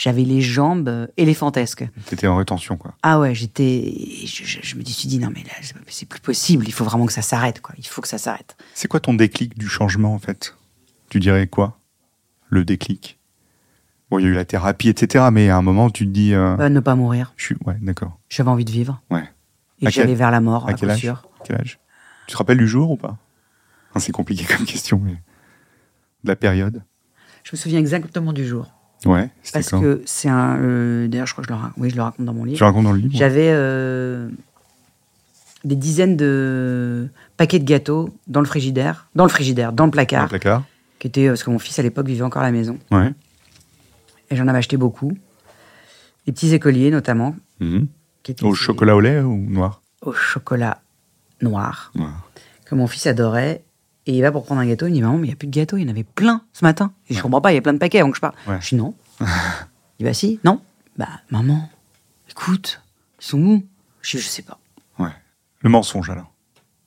[0.02, 1.86] J'avais les jambes éléphantesques.
[2.06, 2.94] T'étais en rétention quoi.
[3.04, 3.94] Ah ouais, j'étais.
[4.26, 5.52] Je, je- je me suis dit, non, mais là,
[5.90, 6.66] c'est plus possible.
[6.70, 7.76] Il faut vraiment que ça s'arrête, quoi.
[7.78, 8.56] Il faut que ça s'arrête.
[8.74, 10.56] C'est quoi ton déclic du changement en fait?
[11.10, 11.80] Tu dirais quoi
[12.48, 13.20] Le déclic?
[14.10, 15.26] Bon, il y a eu la thérapie, etc.
[15.34, 17.34] Mais à un moment, tu te dis, euh, Euh, ne pas mourir.
[17.36, 18.18] je suis, ouais, d'accord.
[18.30, 19.02] J'avais envie de vivre.
[19.12, 19.24] Ouais.
[19.82, 21.24] Et quel- j'allais vers la mort, à à, quel coup âge sûr.
[21.44, 21.78] Quel âge?
[22.26, 23.18] Tu te rappelles du jour ou pas?
[23.90, 25.12] Enfin, C'est compliqué comme question, mais
[26.24, 26.84] de la période.
[27.44, 28.72] Je me souviens exactement du jour.
[29.06, 29.30] Ouais.
[29.54, 30.58] Parce quand que c'est un.
[30.58, 32.58] euh, D'ailleurs, je crois que je le, raconte, oui, je le raconte dans mon livre.
[32.58, 33.14] Tu racontes dans le livre.
[33.16, 34.28] J'avais euh,
[35.64, 37.08] des dizaines de
[37.38, 40.64] paquets de gâteaux dans le frigidaire, dans le frigidaire, dans le Dans placard, le placard.
[41.00, 43.14] qui était parce que mon fils à l'époque vivait encore à la maison, Ouais.
[44.30, 45.12] et j'en avais acheté beaucoup.
[46.26, 47.88] Des petits écoliers notamment, Mhm.
[48.24, 49.82] qui étaient Au chocolat au lait ou noir?
[50.02, 50.82] Au chocolat
[51.42, 52.30] noir Noir.
[52.66, 53.64] que mon fils adorait.
[54.10, 55.36] Et il va pour prendre un gâteau, il me dit Maman, mais il n'y a
[55.36, 56.92] plus de gâteaux, il y en avait plein ce matin.
[57.10, 58.36] Et je comprends pas, il y a plein de paquets avant que je parte.
[58.48, 58.58] Ouais.
[58.60, 58.96] Je dis Non.
[59.22, 59.26] il
[60.00, 60.62] dit Bah si, non.
[60.98, 61.70] Bah, maman,
[62.28, 62.82] écoute,
[63.22, 63.64] ils sont où?
[64.02, 64.58] Je dis Je sais pas.
[64.98, 65.12] Ouais.
[65.60, 66.34] Le mensonge alors.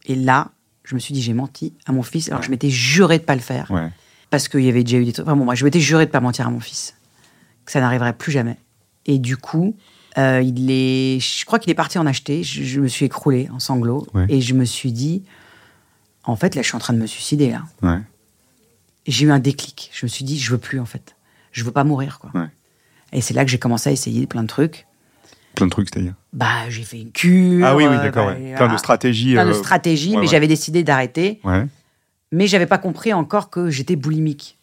[0.06, 0.50] Et là,
[0.82, 3.22] je me suis dit J'ai menti à mon fils, alors que je m'étais juré de
[3.22, 3.70] pas le faire.
[3.70, 3.88] Ouais.
[4.30, 5.24] Parce qu'il y avait déjà eu des trucs.
[5.24, 6.96] Enfin bon, moi, je m'étais juré de pas mentir à mon fils.
[7.64, 8.56] Que ça n'arriverait plus jamais.
[9.06, 9.76] Et du coup,
[10.18, 12.42] euh, il est, je crois qu'il est parti en acheter.
[12.42, 14.08] Je, je me suis écroulée en sanglots.
[14.12, 14.26] Ouais.
[14.28, 15.22] Et je me suis dit
[16.24, 17.62] En fait, là, je suis en train de me suicider, là.
[17.82, 18.00] Ouais.
[19.06, 19.90] J'ai eu un déclic.
[19.92, 21.16] Je me suis dit, je veux plus en fait.
[21.50, 22.30] Je veux pas mourir quoi.
[22.34, 22.48] Ouais.
[23.12, 24.86] Et c'est là que j'ai commencé à essayer plein de trucs.
[25.54, 26.14] Plein de trucs, c'est-à-dire.
[26.32, 27.66] Bah, j'ai fait une cure.
[27.66, 28.26] Ah oui, oui, euh, d'accord.
[28.26, 28.54] bah, ouais.
[28.54, 29.32] Plein de stratégies.
[29.32, 31.40] Plein de euh, stratégies, mais j'avais décidé d'arrêter.
[31.44, 31.66] Ouais.
[32.30, 34.56] Mais j'avais pas compris encore que j'étais boulimique.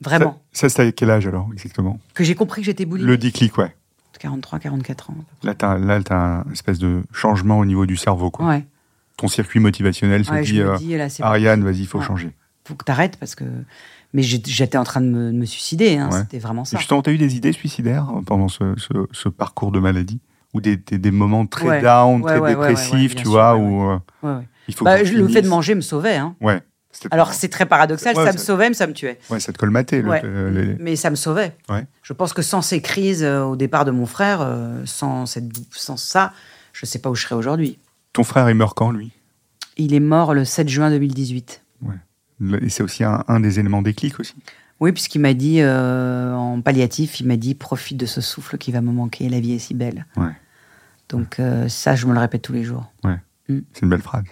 [0.00, 0.40] Vraiment.
[0.52, 3.08] Ça, ça c'était à quel âge alors, exactement Que j'ai compris que j'étais boulimique.
[3.08, 3.74] Le déclic, ouais.
[4.18, 5.14] 43, 44 ans.
[5.42, 6.14] Là, t'as là, t'as
[6.46, 8.30] un espèce de changement au niveau du cerveau.
[8.30, 8.46] Quoi.
[8.46, 8.66] Ouais.
[9.20, 12.04] Ton circuit motivationnel se Ouais, dit, euh, dis, là, Ariane, vas-y, il faut Ouais.
[12.06, 12.30] changer.
[12.66, 13.44] faut que t'arrêtes parce que.
[14.14, 16.20] Mais j'étais en train de me, de me suicider, hein, Ouais.
[16.20, 16.78] c'était vraiment ça.
[16.78, 20.20] Justement, t'as eu des idées suicidaires euh, pendant ce, ce- ce parcours de maladie?
[20.54, 23.90] Ou des, des- des moments très down, très dépressifs, tu sûr, vois, où
[24.24, 26.16] euh, il faut Bah, que le fait de manger me sauvait.
[26.16, 26.34] Hein.
[26.40, 26.60] Ouais.
[27.12, 29.18] Alors c'est très paradoxal, Ouais, ça me sauvait, mais ça me tuait.
[29.30, 30.02] Ouais, ça te colmatait.
[30.02, 30.22] le- Ouais.
[30.22, 31.56] le- les- Mais ça me sauvait.
[31.68, 31.86] Ouais.
[32.02, 35.44] Je pense que sans ces crises euh, au départ de mon frère, euh, sans, cette,
[35.70, 36.32] sans ça,
[36.72, 37.78] je ne sais pas où je serais aujourd'hui.
[38.12, 39.12] Ton frère, il meurt quand, lui?
[39.76, 41.64] Il est mort le 7 juin 2018.
[42.42, 44.34] Le- Et c'est aussi un, un des éléments déclic aussi?
[44.80, 48.72] Oui, puisqu'il m'a dit, euh, en palliatif, il m'a dit profite de ce souffle qui
[48.72, 50.06] va me manquer, la vie est si belle.
[50.16, 50.32] Ouais.
[51.10, 52.90] Donc euh, ça, je me le répète tous les jours.
[53.46, 54.24] C'est une belle phrase.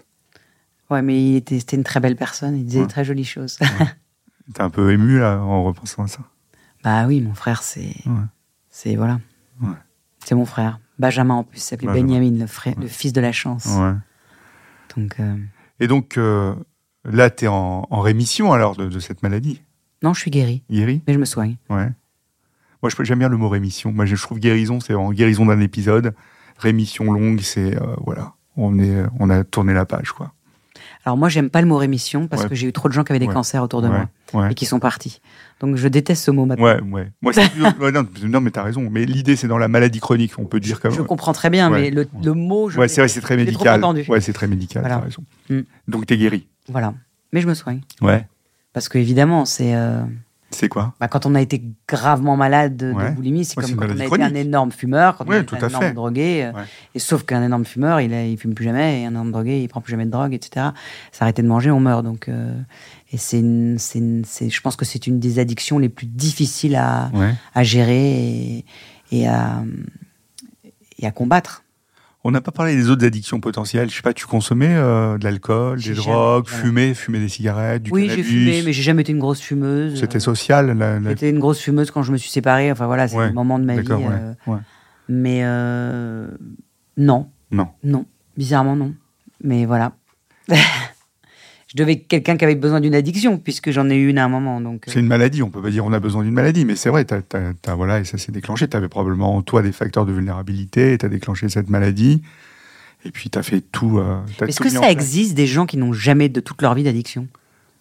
[0.90, 2.86] Ouais, mais il était- c'était une très belle personne, il disait Ouais.
[2.86, 3.58] de très jolies choses.
[4.54, 6.20] T'es un peu ému là en repensant à ça?
[6.82, 7.94] bah oui, mon frère, c'est.
[8.06, 8.24] Ouais.
[8.70, 9.20] C'est voilà.
[9.60, 9.74] Ouais.
[10.24, 10.78] C'est mon frère.
[10.98, 12.38] Benjamin en plus, s'appelait Benjamin.
[12.40, 13.66] Le, frère, le fils de la chance.
[13.66, 13.92] Ouais.
[14.96, 15.36] Donc euh,
[15.80, 16.54] Et donc euh,
[17.04, 19.62] là, t'es en, en rémission alors de, de cette maladie,
[20.02, 21.56] non, je suis guérie, guéri mais je me soigne.
[21.70, 21.88] Ouais.
[22.82, 23.90] Moi, je- j'aime bien le mot rémission.
[23.92, 26.14] Moi, je trouve guérison, c'est en guérison d'un épisode.
[26.58, 30.32] Rémission longue, c'est euh, voilà, on est, on a tourné la page, quoi.
[31.04, 32.48] Alors moi, j'aime pas le mot rémission parce Ouais.
[32.50, 33.32] que j'ai eu trop de gens qui avaient des Ouais.
[33.34, 35.20] cancers autour de ouais, moi et qui sont partis.
[35.60, 36.64] Donc je déteste ce mot maintenant.
[36.64, 37.10] Ouais, ouais.
[37.22, 37.32] Moi,
[37.80, 38.86] ouais, non, non, mais t'as raison.
[38.90, 40.92] Mais l'idée, c'est dans la maladie chronique, on peut dire comme.
[40.92, 43.82] Je comprends très bien, mais le, le mot, je Ouais, c'est vrai, c'est très médical.
[44.08, 44.82] Ouais, c'est très médical.
[44.82, 44.96] Voilà.
[44.96, 45.24] T'as raison.
[45.50, 45.60] Mm.
[45.88, 46.46] Donc, t'es guéri.
[46.68, 46.94] Voilà.
[47.32, 47.80] Mais je me soigne.
[48.02, 48.26] Ouais.
[48.72, 50.02] Parce que évidemment, c'est euh,
[50.50, 50.94] C'est quoi?
[50.98, 53.10] Bah, quand on a été gravement malade de, Ouais.
[53.12, 55.42] boulimie, c'est Ouais, comme quand on a été un énorme fumeur, quand Ouais, on a
[55.42, 55.92] été un énorme fait.
[55.92, 56.44] drogué.
[56.44, 56.62] euh, Ouais.
[56.94, 59.60] Et sauf qu'un énorme fumeur, il, a, il fume plus jamais, et un énorme drogué,
[59.62, 60.68] il prend plus jamais de drogue, etc.
[61.12, 62.02] S'arrêter de manger, on meurt.
[62.02, 62.54] Donc, euh,
[63.12, 66.06] et c'est, une- c'est, une- c'est- je pense que c'est une des addictions les plus
[66.06, 67.34] difficiles à, Ouais.
[67.54, 68.64] à gérer et,
[69.12, 69.62] et à,
[70.98, 71.62] et à combattre.
[72.28, 73.88] On n'a pas parlé des autres addictions potentielles.
[73.88, 76.62] Je sais pas, tu consommais euh, de l'alcool, des drogues, jamais.
[76.62, 79.98] fumais, fumais des cigarettes, du oui, j'ai fumé, mais j'ai jamais été une grosse fumeuse.
[79.98, 80.66] C'était Euh, social.
[80.76, 82.70] La, la- J'étais une grosse fumeuse quand je me suis séparée.
[82.70, 83.88] Enfin voilà, c'est Ouais, le moment de ma vie.
[83.90, 84.58] Ouais, euh, ouais.
[85.08, 86.28] Mais euh,
[86.98, 87.68] non, Non.
[87.82, 88.04] non,
[88.36, 88.92] bizarrement non.
[89.42, 89.92] Mais voilà.
[91.68, 94.28] je devais quelqu'un qui avait besoin d'une addiction, puisque j'en ai eu une à un
[94.28, 94.60] moment.
[94.60, 96.76] Donc, euh, C'est une maladie, on peut pas dire on a besoin d'une maladie, mais
[96.76, 98.66] c'est vrai, t'as- voilà, et ça s'est déclenché.
[98.68, 102.22] Tu avais probablement en toi des facteurs de vulnérabilité, tu as déclenché cette maladie,
[103.04, 103.98] et puis tu as fait tout.
[103.98, 107.28] euh, Est-ce que ça existe des gens qui n'ont jamais de toute leur vie d'addiction?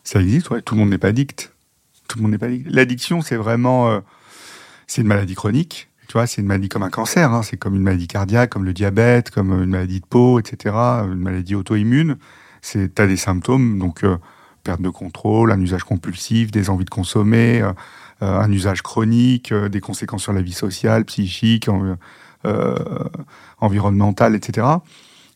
[0.03, 0.61] Ça existe, ouais.
[0.61, 1.51] Tout le monde n'est pas addict.
[2.07, 2.67] Tout le monde n'est pas addict.
[2.69, 3.89] L'addiction, c'est vraiment.
[3.89, 3.99] euh,
[4.85, 5.89] c'est une maladie chronique.
[6.07, 7.33] Tu vois, c'est une maladie comme un cancer.
[7.33, 7.41] hein.
[7.43, 10.75] C'est comme une maladie cardiaque, comme le diabète, comme une maladie de peau, etc.
[11.05, 12.15] Une maladie auto-immune.
[12.61, 14.17] C'est, t'as des symptômes, donc euh,
[14.63, 17.71] perte de contrôle, un usage compulsif, des envies de consommer, euh,
[18.21, 21.95] euh, un usage chronique, des conséquences sur la vie sociale, psychique, en-
[23.59, 24.67] environnementale, etc.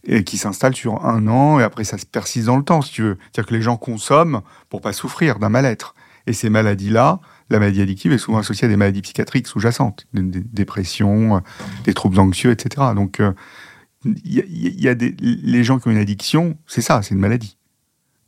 [0.03, 2.91] Et qui s'installe sur un an et après ça se persiste dans le temps, si
[2.93, 3.17] tu veux.
[3.21, 5.93] C'est-à-dire que les gens consomment pour pas souffrir d'un mal-être.
[6.27, 7.19] Et ces maladies-là,
[7.49, 11.41] la maladie addictive est souvent associée à des maladies psychiatriques sous-jacentes, des, des dépressions,
[11.83, 12.87] des troubles anxieux, etc.
[12.95, 13.21] Donc,
[14.05, 17.01] il y a, il y a des, les gens qui ont une addiction, c'est ça,
[17.01, 17.57] c'est une maladie.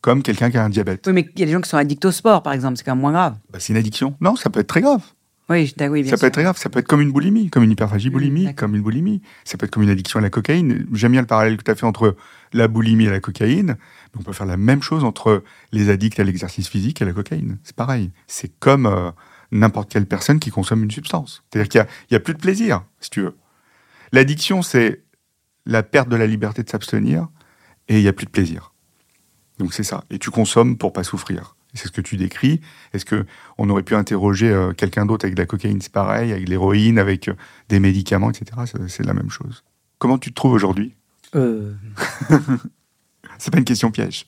[0.01, 1.05] Comme quelqu'un qui a un diabète.
[1.07, 2.83] Oui, mais il y a des gens qui sont addicts au sport, par exemple, c'est
[2.83, 3.37] quand même moins grave.
[3.51, 4.15] Bah, c'est une addiction.
[4.19, 5.01] Non, ça peut être très grave.
[5.49, 6.57] Oui, oui bien ça peut être très grave.
[6.57, 8.55] Ça peut être comme une boulimie, comme une hyperphagie Mm, d'accord.
[8.55, 9.21] comme une boulimie.
[9.45, 10.87] Ça peut être comme une addiction à la cocaïne.
[10.93, 12.15] J'aime bien le parallèle que tu as fait entre
[12.53, 13.75] la boulimie et la cocaïne.
[13.77, 15.43] Mais on peut faire la même chose entre
[15.73, 17.57] les addicts à l'exercice physique et la cocaïne.
[17.63, 18.11] C'est pareil.
[18.27, 19.11] C'est comme euh,
[19.51, 21.43] n'importe quelle personne qui consomme une substance.
[21.51, 23.35] C'est-à-dire qu'il y a- il y a, plus de plaisir, si tu veux.
[24.11, 25.02] L'addiction, c'est
[25.65, 27.27] la perte de la liberté de s'abstenir
[27.87, 28.73] et il n'y a plus de plaisir.
[29.59, 30.03] Donc c'est ça.
[30.09, 31.55] Et tu consommes pour pas souffrir.
[31.75, 32.61] C'est ce que tu décris.
[32.93, 33.25] Est-ce que
[33.57, 36.49] on aurait pu interroger euh, quelqu'un d'autre avec de la cocaïne, c'est pareil, avec de
[36.51, 37.33] l'héroïne, avec euh,
[37.69, 38.61] des médicaments, etc.
[38.87, 39.63] C'est- la même chose.
[39.97, 40.95] Comment tu te trouves aujourd'hui?
[41.35, 41.73] Euh,
[43.39, 44.27] C'est pas une question piège.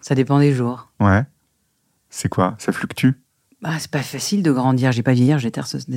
[0.00, 0.90] ça dépend des jours.
[0.98, 1.22] Ouais.
[2.08, 2.56] C'est quoi?
[2.58, 3.10] Ça fluctue?
[3.62, 4.90] Bah, c'est pas facile de grandir.
[4.92, 5.46] J'ai pas vieillir, ce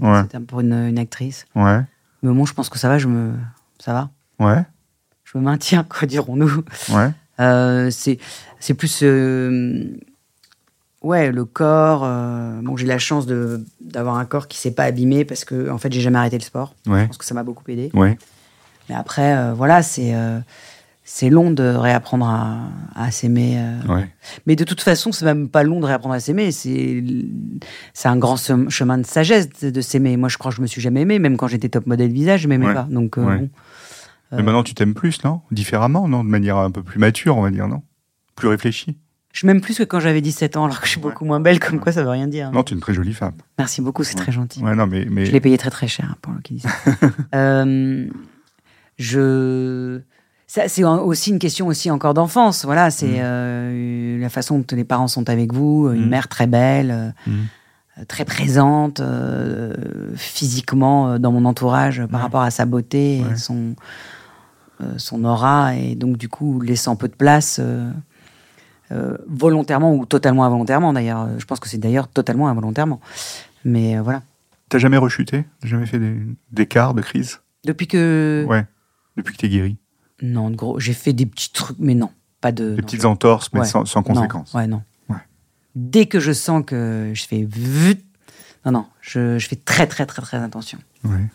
[0.04, 0.28] Ouais.
[0.28, 1.46] terme pour une, une actrice.
[1.56, 1.82] Ouais.
[2.22, 3.34] Mais bon, je pense que ça va, je me,
[3.80, 4.12] ça va.
[4.46, 4.64] Ouais.
[5.34, 6.64] Je me maintiens, quoi dirons-nous.
[6.90, 7.10] Ouais.
[7.40, 8.20] Euh, c'est,
[8.60, 9.86] c'est plus, euh,
[11.02, 12.04] ouais, le corps.
[12.06, 15.70] euh, bon, j'ai la chance de d'avoir un corps qui s'est pas abîmé parce que,
[15.70, 16.76] en fait, j'ai jamais arrêté le sport.
[16.86, 17.08] Je Ouais.
[17.08, 17.90] pense que ça m'a beaucoup aidé.
[17.94, 18.18] Ouais.
[18.90, 20.14] Mais après, voilà, c'est,
[21.06, 22.58] c'est long de réapprendre à,
[22.96, 23.58] à s'aimer.
[23.90, 24.08] Ouais.
[24.46, 26.52] Mais de toute façon, c'est même pas long de réapprendre à s'aimer.
[26.52, 27.02] C'est,
[27.94, 28.36] c'est un grand
[28.70, 30.18] chemin de sagesse de, de s'aimer.
[30.18, 32.42] Moi, je crois que je me suis jamais aimé, même quand j'étais top modèle visage,
[32.42, 32.88] je m'aimais pas.
[32.92, 33.50] Donc, bon.
[34.38, 35.42] Mais maintenant, tu t'aimes plus, non?
[35.52, 36.24] Différemment, non?
[36.24, 37.82] De manière un peu plus mature, on va dire, non?
[38.36, 38.98] Plus réfléchie
[39.32, 41.10] Je m'aime plus que quand j'avais 17 ans, alors que je suis Ouais.
[41.10, 42.52] beaucoup moins belle, comme quoi ça veut rien dire.
[42.52, 43.34] Non, tu es une très jolie femme.
[43.58, 44.22] Merci beaucoup, c'est Ouais.
[44.24, 44.62] très gentil.
[44.64, 45.06] Ouais, non, mais.
[45.10, 45.26] mais...
[45.26, 46.70] Je l'ai payé très très cher pour ça.
[47.36, 48.08] Euh,
[48.98, 50.00] je.
[50.48, 52.66] ça, C'est aussi une question aussi encore d'enfance.
[52.66, 53.22] Voilà, c'est Mm.
[53.24, 55.90] euh, la façon dont les parents sont avec vous.
[55.92, 56.10] Une Mm.
[56.10, 57.32] mère très belle, euh, Mm.
[58.00, 59.74] euh, très présente euh,
[60.16, 63.74] physiquement euh, dans mon entourage euh, par rapport à sa beauté et son, euh,
[64.98, 65.76] son aura.
[65.76, 67.60] Et donc, du coup, laissant peu de place.
[67.62, 67.90] euh,
[68.92, 71.22] euh, volontairement ou totalement involontairement d'ailleurs.
[71.22, 73.00] Euh, Je pense que c'est d'ailleurs totalement involontairement.
[73.66, 74.22] Mais euh, voilà.
[74.70, 75.46] T'as jamais rechuté?
[75.62, 76.20] T'as jamais fait des-
[76.52, 77.40] d'écart, de crise?
[77.64, 78.46] Depuis que.
[78.48, 78.66] Ouais.
[79.16, 79.78] Depuis que t'es guéri?
[80.22, 82.10] Non, de gros, j'ai fait des petits trucs, mais non,
[82.42, 82.72] pas de.
[82.72, 82.84] Des non.
[82.84, 83.66] petites entorses, mais Ouais.
[83.66, 84.54] sans, conséquence.
[84.54, 84.82] ouais, non.
[85.10, 85.18] Ouais.
[85.76, 87.48] Dès que je sens que je fais
[88.66, 90.80] non, non, je, je fais très, très, très, très attention.
[91.04, 91.26] Ouais.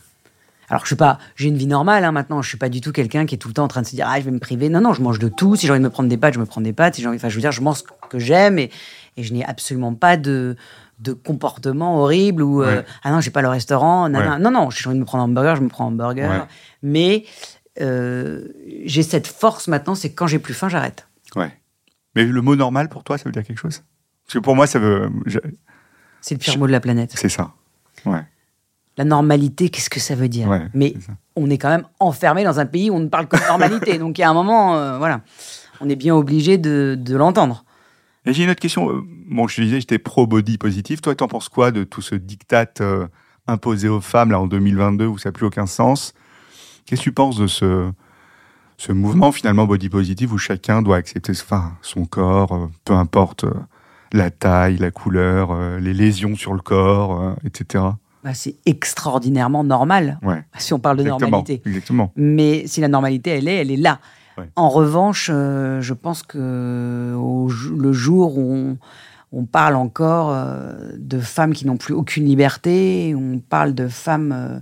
[0.70, 2.42] Alors, je suis pas, j'ai une vie normale hein, maintenant.
[2.42, 3.94] Je suis pas du tout quelqu'un qui est tout le temps en train de se
[3.96, 4.68] dire ah je vais me priver.
[4.68, 5.56] Non, non, je mange de tout.
[5.56, 6.94] Si j'ai envie de me prendre des pâtes, je me prends des pâtes.
[6.96, 8.70] Si j'ai envie, enfin, je veux dire, je mange ce que j'aime et,
[9.16, 10.56] et je n'ai absolument pas de
[11.00, 12.84] de comportement horrible ou euh, Ouais.
[13.04, 14.26] ah non j'ai pas le restaurant non Ouais.
[14.28, 16.28] non non non j'ai envie de me prendre un hamburger je me prends un hamburger
[16.28, 16.42] Ouais.
[16.82, 17.24] mais
[17.80, 18.48] euh,
[18.84, 21.06] j'ai cette force maintenant c'est que quand j'ai plus faim j'arrête
[21.36, 21.52] Ouais.
[22.16, 23.82] Mais le mot normal pour toi, ça veut dire quelque chose?
[24.26, 25.08] Parce que pour moi, ça veut.
[25.26, 25.38] je-
[26.20, 27.52] c'est le pire mot de la planète C'est ça.
[28.06, 28.22] Ouais.
[28.98, 30.94] La normalité qu'est-ce que ça veut dire Ouais, mais
[31.36, 33.96] on est quand même enfermé dans un pays où on ne parle que de normalité.
[33.98, 35.22] Donc il y a un moment, euh, voilà,
[35.80, 37.64] on est bien obligé de, de l'entendre.
[38.26, 38.90] J'ai une autre question.
[38.90, 41.02] Euh, Bon, je te disais, j'étais pro-body positif.
[41.02, 43.06] Toi, t'en penses quoi de tout ce diktat euh,
[43.46, 46.14] imposé aux femmes là en 2022 où ça n'a plus aucun sens?
[46.86, 47.90] Qu'est-ce que tu penses de ce,
[48.78, 53.44] ce mouvement finalement body positif où chacun doit accepter enfin, son corps, euh, peu importe
[54.12, 57.84] la taille, la couleur, les lésions sur le corps, etc.
[58.24, 61.30] Bah, c'est extraordinairement normal, Ouais, si on parle de exactement.
[61.30, 61.62] normalité.
[61.64, 62.12] Exactement.
[62.16, 64.00] Mais si la normalité, elle est, elle est là.
[64.36, 64.48] Ouais.
[64.56, 68.78] En revanche, euh, je pense que au le jour où on,
[69.32, 74.32] on parle encore euh, de femmes qui n'ont plus aucune liberté, on parle de femmes
[74.32, 74.58] euh,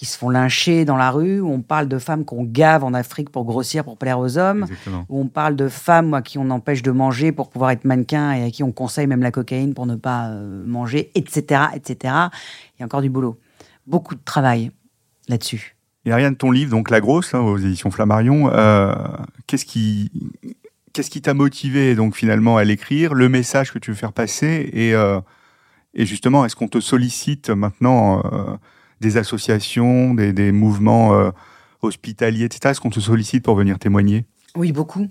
[0.00, 2.94] qui se font lyncher dans la rue, où on parle de femmes qu'on gave en
[2.94, 5.04] Afrique pour grossir, pour plaire aux hommes, Exactement.
[5.10, 8.32] où on parle de femmes à qui on empêche de manger pour pouvoir être mannequin
[8.32, 11.96] et à qui on conseille même la cocaïne pour ne pas euh, manger, etc., etc.
[12.04, 13.38] Il y a encore du boulot.
[13.86, 14.70] Beaucoup de travail
[15.28, 15.76] là-dessus.
[16.06, 18.94] Et Ariane, ton livre, donc La Grosse, là, aux éditions Flammarion, euh,
[19.46, 20.10] qu'est-ce qui
[20.94, 24.70] qu'est-ce qui t'a motivé donc finalement à l'écrire, le message que tu veux faire passer
[24.72, 25.20] et, euh,
[25.92, 28.56] et justement, est-ce qu'on te sollicite maintenant euh,
[29.00, 31.30] des associations, des, des mouvements euh,
[31.82, 32.70] hospitaliers, etc.
[32.70, 34.26] Est-ce qu'on te sollicite pour venir témoigner?
[34.54, 35.08] Oui, beaucoup.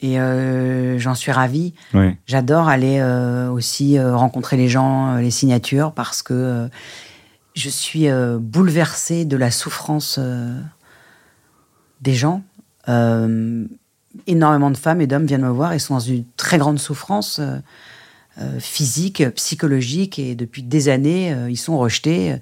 [0.00, 1.74] Et euh, j'en suis ravie.
[1.94, 2.16] Oui.
[2.26, 6.68] J'adore aller euh, aussi rencontrer les gens, les signatures, parce que
[7.54, 8.06] je suis
[8.38, 10.18] bouleversée de la souffrance
[12.00, 12.42] des gens.
[14.26, 17.40] Énormément de femmes et d'hommes viennent me voir et sont dans une très grande souffrance
[18.58, 22.36] physique, psychologique, et depuis des années, ils sont rejetés.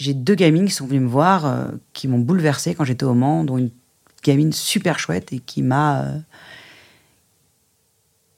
[0.00, 3.12] J'ai deux gamines qui sont venues me voir, euh, qui m'ont bouleversée quand j'étais au
[3.12, 3.70] Mans, dont une
[4.24, 6.18] gamine super chouette et qui m'a euh,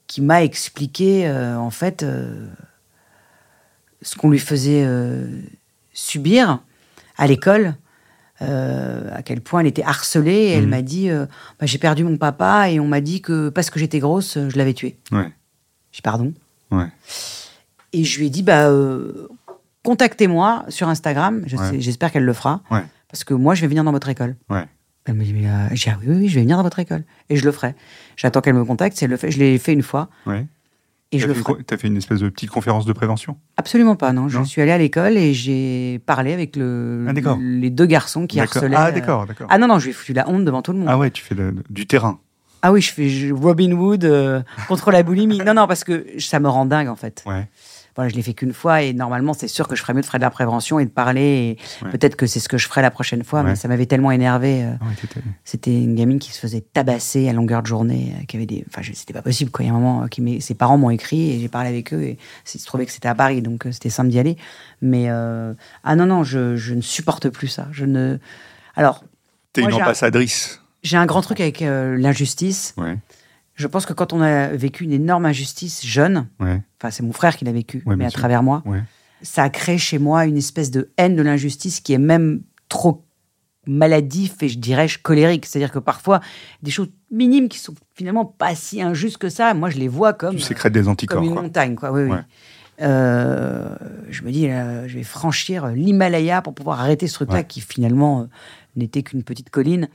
[0.07, 2.05] qui m'a expliqué euh, en fait
[4.01, 4.85] ce qu'on lui faisait
[5.93, 6.59] subir
[7.17, 7.75] à l'école,
[8.41, 10.31] à quel point elle était harcelée.
[10.33, 10.69] Et elle Mhm.
[10.69, 13.99] m'a dit Bah, J'ai perdu mon papa et on m'a dit que parce que j'étais
[13.99, 14.97] grosse, je l'avais tué.
[15.13, 15.31] Ouais.
[15.93, 16.33] J'ai Pardon.
[16.71, 16.87] Ouais.
[17.93, 18.69] Et je lui ai dit bah,
[19.83, 21.43] Contactez-moi sur Instagram.
[21.45, 21.69] Je Ouais.
[21.71, 22.61] sais- J'espère qu'elle le fera.
[22.71, 22.83] Ouais.
[23.09, 24.35] Parce que moi, je vais venir dans votre école.
[24.49, 24.65] Ouais.
[25.05, 26.79] Elle me dit, mais, euh, dit, ah oui, oui, oui, je vais venir dans votre
[26.79, 27.03] école.
[27.29, 27.75] Et je le ferai.
[28.15, 28.95] J'attends qu'elle me contacte.
[28.97, 30.09] Si elle le fait, je l'ai fait une fois.
[31.11, 31.53] Et je le ferai.
[31.59, 33.37] une- t'as fait une espèce de petite conférence de prévention?
[33.57, 34.29] Absolument pas, non.
[34.29, 38.39] Je suis allée à l'école et j'ai parlé avec le, Ah, les deux garçons qui
[38.39, 38.75] harcelaient.
[38.75, 39.47] Ah, euh, d'accord, d'accord.
[39.51, 40.87] Ah non, non, je lui ai foutu la honte devant tout le monde.
[40.89, 41.35] Ah ouais, tu fais
[41.69, 42.19] du terrain.
[42.63, 45.37] Ah oui, je fais Robin Hood euh, contre la boulimie.
[45.39, 47.21] Non, non, parce que ça me rend dingue, en fait.
[47.27, 47.47] Ouais.
[47.95, 50.05] Voilà, je l'ai fait qu'une fois et normalement, c'est sûr que je ferais mieux de
[50.05, 51.57] faire de la prévention et de parler.
[51.83, 51.91] Ouais.
[51.91, 53.49] Peut-être que c'est ce que je ferai la prochaine fois, Ouais.
[53.51, 54.63] mais ça m'avait tellement énervé.
[54.63, 58.25] euh, Ah ouais, C'était une gamine qui se faisait tabasser à longueur de journée, euh,
[58.25, 58.65] qui avait des.
[58.67, 59.63] Enfin, c'était pas possible, quoi.
[59.63, 61.93] Il y a un moment, euh, qui ses parents m'ont écrit et j'ai parlé avec
[61.93, 62.17] eux et
[62.53, 64.37] il se trouvait que c'était à Paris, donc c'était simple d'y aller.
[64.81, 67.67] Mais euh, ah non, non, je, je ne supporte plus ça.
[67.71, 68.17] Je ne.
[68.75, 69.03] Alors,
[69.53, 70.61] T'es une ambassadrice.
[70.81, 72.73] j'ai un grand truc avec euh, l'injustice.
[72.77, 72.97] Ouais.
[73.55, 76.61] Je pense que quand on a vécu une énorme injustice jeune, Ouais.
[76.79, 78.19] enfin, c'est mon frère qui l'a vécu, Ouais, mais à sûr.
[78.19, 78.81] travers moi, Ouais.
[79.21, 83.05] ça a créé chez moi une espèce de haine de l'injustice qui est même trop
[83.67, 85.45] maladif et je dirais je colérique.
[85.45, 86.19] C'est-à-dire que parfois,
[86.63, 90.13] des choses minimes qui sont finalement pas si injustes que ça, moi je les vois
[90.13, 91.17] comme, Tu sécrètes des anticorps.
[91.19, 91.41] comme une quoi.
[91.43, 91.75] montagne.
[91.75, 91.91] Quoi.
[91.91, 92.17] Oui, oui.
[92.81, 93.75] Euh,
[94.09, 98.25] je me dis, je vais franchir l'Himalaya pour pouvoir arrêter ce truc-là qui finalement euh,
[98.75, 99.87] n'était qu'une petite colline.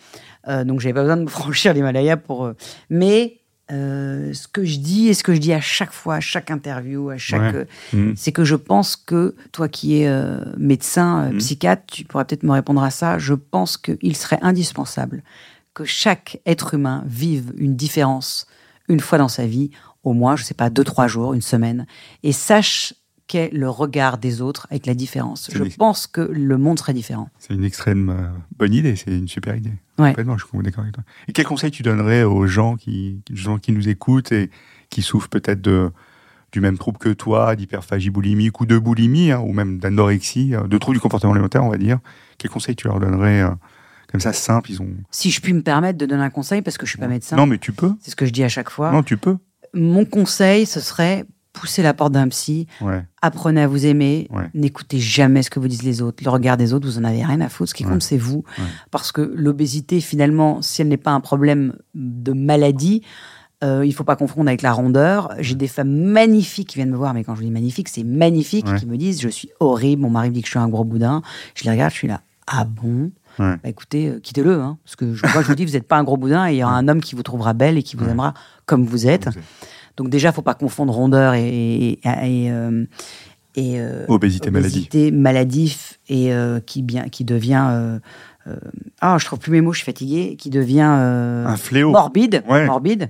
[0.46, 2.44] Euh, donc j'avais pas besoin de franchir l'Himalaya pour.
[2.46, 2.54] euh,
[2.88, 3.40] Mais
[3.70, 6.50] Euh, ce que je dis et ce que je dis à chaque fois, à chaque
[6.50, 7.54] interview, à chaque, Ouais.
[7.54, 8.14] euh, Mhm.
[8.16, 11.38] c'est que je pense que toi qui es euh, médecin, euh, Mhm.
[11.38, 13.18] psychiatre, tu pourrais peut-être me répondre à ça.
[13.18, 15.22] Je pense qu'il serait indispensable
[15.74, 18.46] que chaque être humain vive une différence
[18.88, 19.70] une fois dans sa vie,
[20.02, 21.86] au moins, je sais pas, deux, trois jours, une semaine,
[22.22, 22.94] et sache
[23.26, 25.50] qu'est le regard des autres avec la différence.
[25.52, 27.28] Je pense que le monde serait différent.
[27.38, 29.74] C'est une extrême bonne idée, c'est une super idée.
[29.98, 30.10] Ouais.
[30.10, 31.04] Complètement, je suis d'accord avec toi.
[31.26, 34.50] Et quel conseil tu donnerais aux gens qui, qui- gens qui nous écoutent et
[34.90, 35.90] qui souffrent peut-être de,
[36.52, 40.66] du même trouble que toi, d'hyperphagie boulimique ou de boulimie, hein, ou même d'anorexie, euh,
[40.68, 41.98] de troubles du comportement alimentaire, on va dire
[42.38, 43.50] Quel conseil tu leur donnerais euh,
[44.10, 44.88] comme ça, simple ils ont...
[45.10, 47.36] Si je puis me permettre de donner un conseil, parce que je suis pas médecin,
[47.36, 47.92] Non, mais tu peux.
[48.00, 48.90] c'est ce que je dis à chaque fois.
[48.92, 49.36] Non, tu peux.
[49.74, 51.26] Mon conseil, ce serait
[51.58, 53.02] pousser la porte d'un psy, Ouais.
[53.22, 54.48] apprenez à vous aimer, Ouais.
[54.54, 56.22] n'écoutez jamais ce que vous disent les autres.
[56.24, 57.70] Le regard des autres, vous en avez rien à foutre.
[57.70, 57.90] Ce qui Ouais.
[57.90, 58.44] compte, c'est vous.
[58.90, 63.02] Parce que l'obésité, finalement, si elle n'est pas un problème de maladie,
[63.64, 65.34] euh, il faut pas confondre avec la rondeur.
[65.40, 68.72] J'ai des femmes magnifiques qui viennent me voir, mais quand je dis magnifique, c'est magnifique,
[68.76, 70.84] qui me disent je suis horrible, mon mari me dit que je suis un gros
[70.84, 71.22] boudin.
[71.56, 73.10] Je les regarde, je suis là, ah bon?
[73.38, 75.96] Bah, écoutez, euh, quittez-le, hein, parce que je, moi, je vous dis, vous n'êtes pas
[75.96, 77.94] un gros boudin et il y aura un homme qui vous trouvera belle et qui
[77.96, 78.34] vous aimera
[78.66, 79.26] comme vous êtes.
[79.28, 79.44] Vous êtes-
[79.98, 82.84] Donc déjà, faut pas confondre rondeur et, et, et, euh,
[83.54, 84.74] et, euh, Obésité, maladie.
[84.76, 87.98] obésité, maladif et euh, qui bien qui devient
[89.02, 91.90] ah je trouve plus mes mots, je suis fatiguée, qui devient Un fléau.
[91.90, 92.64] morbide, Ouais.
[92.64, 93.08] morbide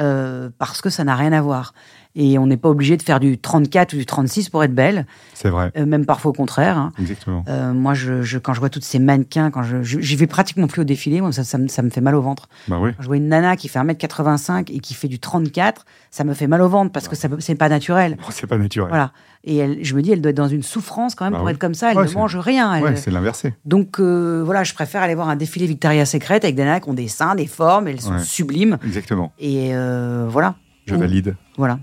[0.00, 1.74] euh, parce que ça n'a rien à voir.
[2.20, 5.06] Et on n'est pas obligé de faire du 34 ou du 36 pour être belle,
[5.34, 6.76] C'est vrai, euh, même parfois au contraire.
[6.76, 6.92] hein.
[6.98, 7.44] exactement.
[7.48, 10.26] Euh, moi, je, je- quand je vois toutes ces mannequins, quand je, je- j'y vais
[10.26, 12.48] pratiquement plus au défilé, moi, ça, ça, me- ça me fait mal au ventre.
[12.66, 12.90] Bah oui.
[12.96, 16.34] Quand je vois une nana qui fait 1m85 et qui fait du 34, ça me
[16.34, 18.16] fait mal au ventre parce que ça, c'est pas naturel.
[18.22, 18.88] Oh, c'est pas naturel.
[18.90, 19.12] Voilà.
[19.44, 21.46] Et elle, je me dis, elle doit être dans une souffrance quand même Bah pour
[21.46, 21.52] oui.
[21.52, 21.92] être comme ça.
[21.92, 22.74] Elle Ouais, ne mange rien.
[22.74, 22.82] elle.
[22.82, 23.54] Ouais, c'est l'inversé.
[23.64, 26.88] Donc euh, voilà, je préfère aller voir un défilé Victoria's Secret avec des nanas qui
[26.90, 28.24] ont des seins, des formes, elles sont Ouais.
[28.24, 28.76] sublimes.
[28.84, 29.32] Exactement.
[29.38, 30.56] Et euh, voilà.
[30.86, 31.36] Je valide.
[31.56, 31.78] Voilà.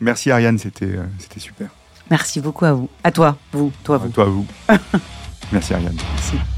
[0.00, 1.68] Merci Ariane, c'était euh, c'était super.
[2.10, 2.88] Merci beaucoup à vous.
[3.04, 4.08] À toi, vous, toi, vous.
[4.08, 4.46] Toi, vous.
[5.52, 5.96] Merci Ariane.
[6.14, 6.57] Merci.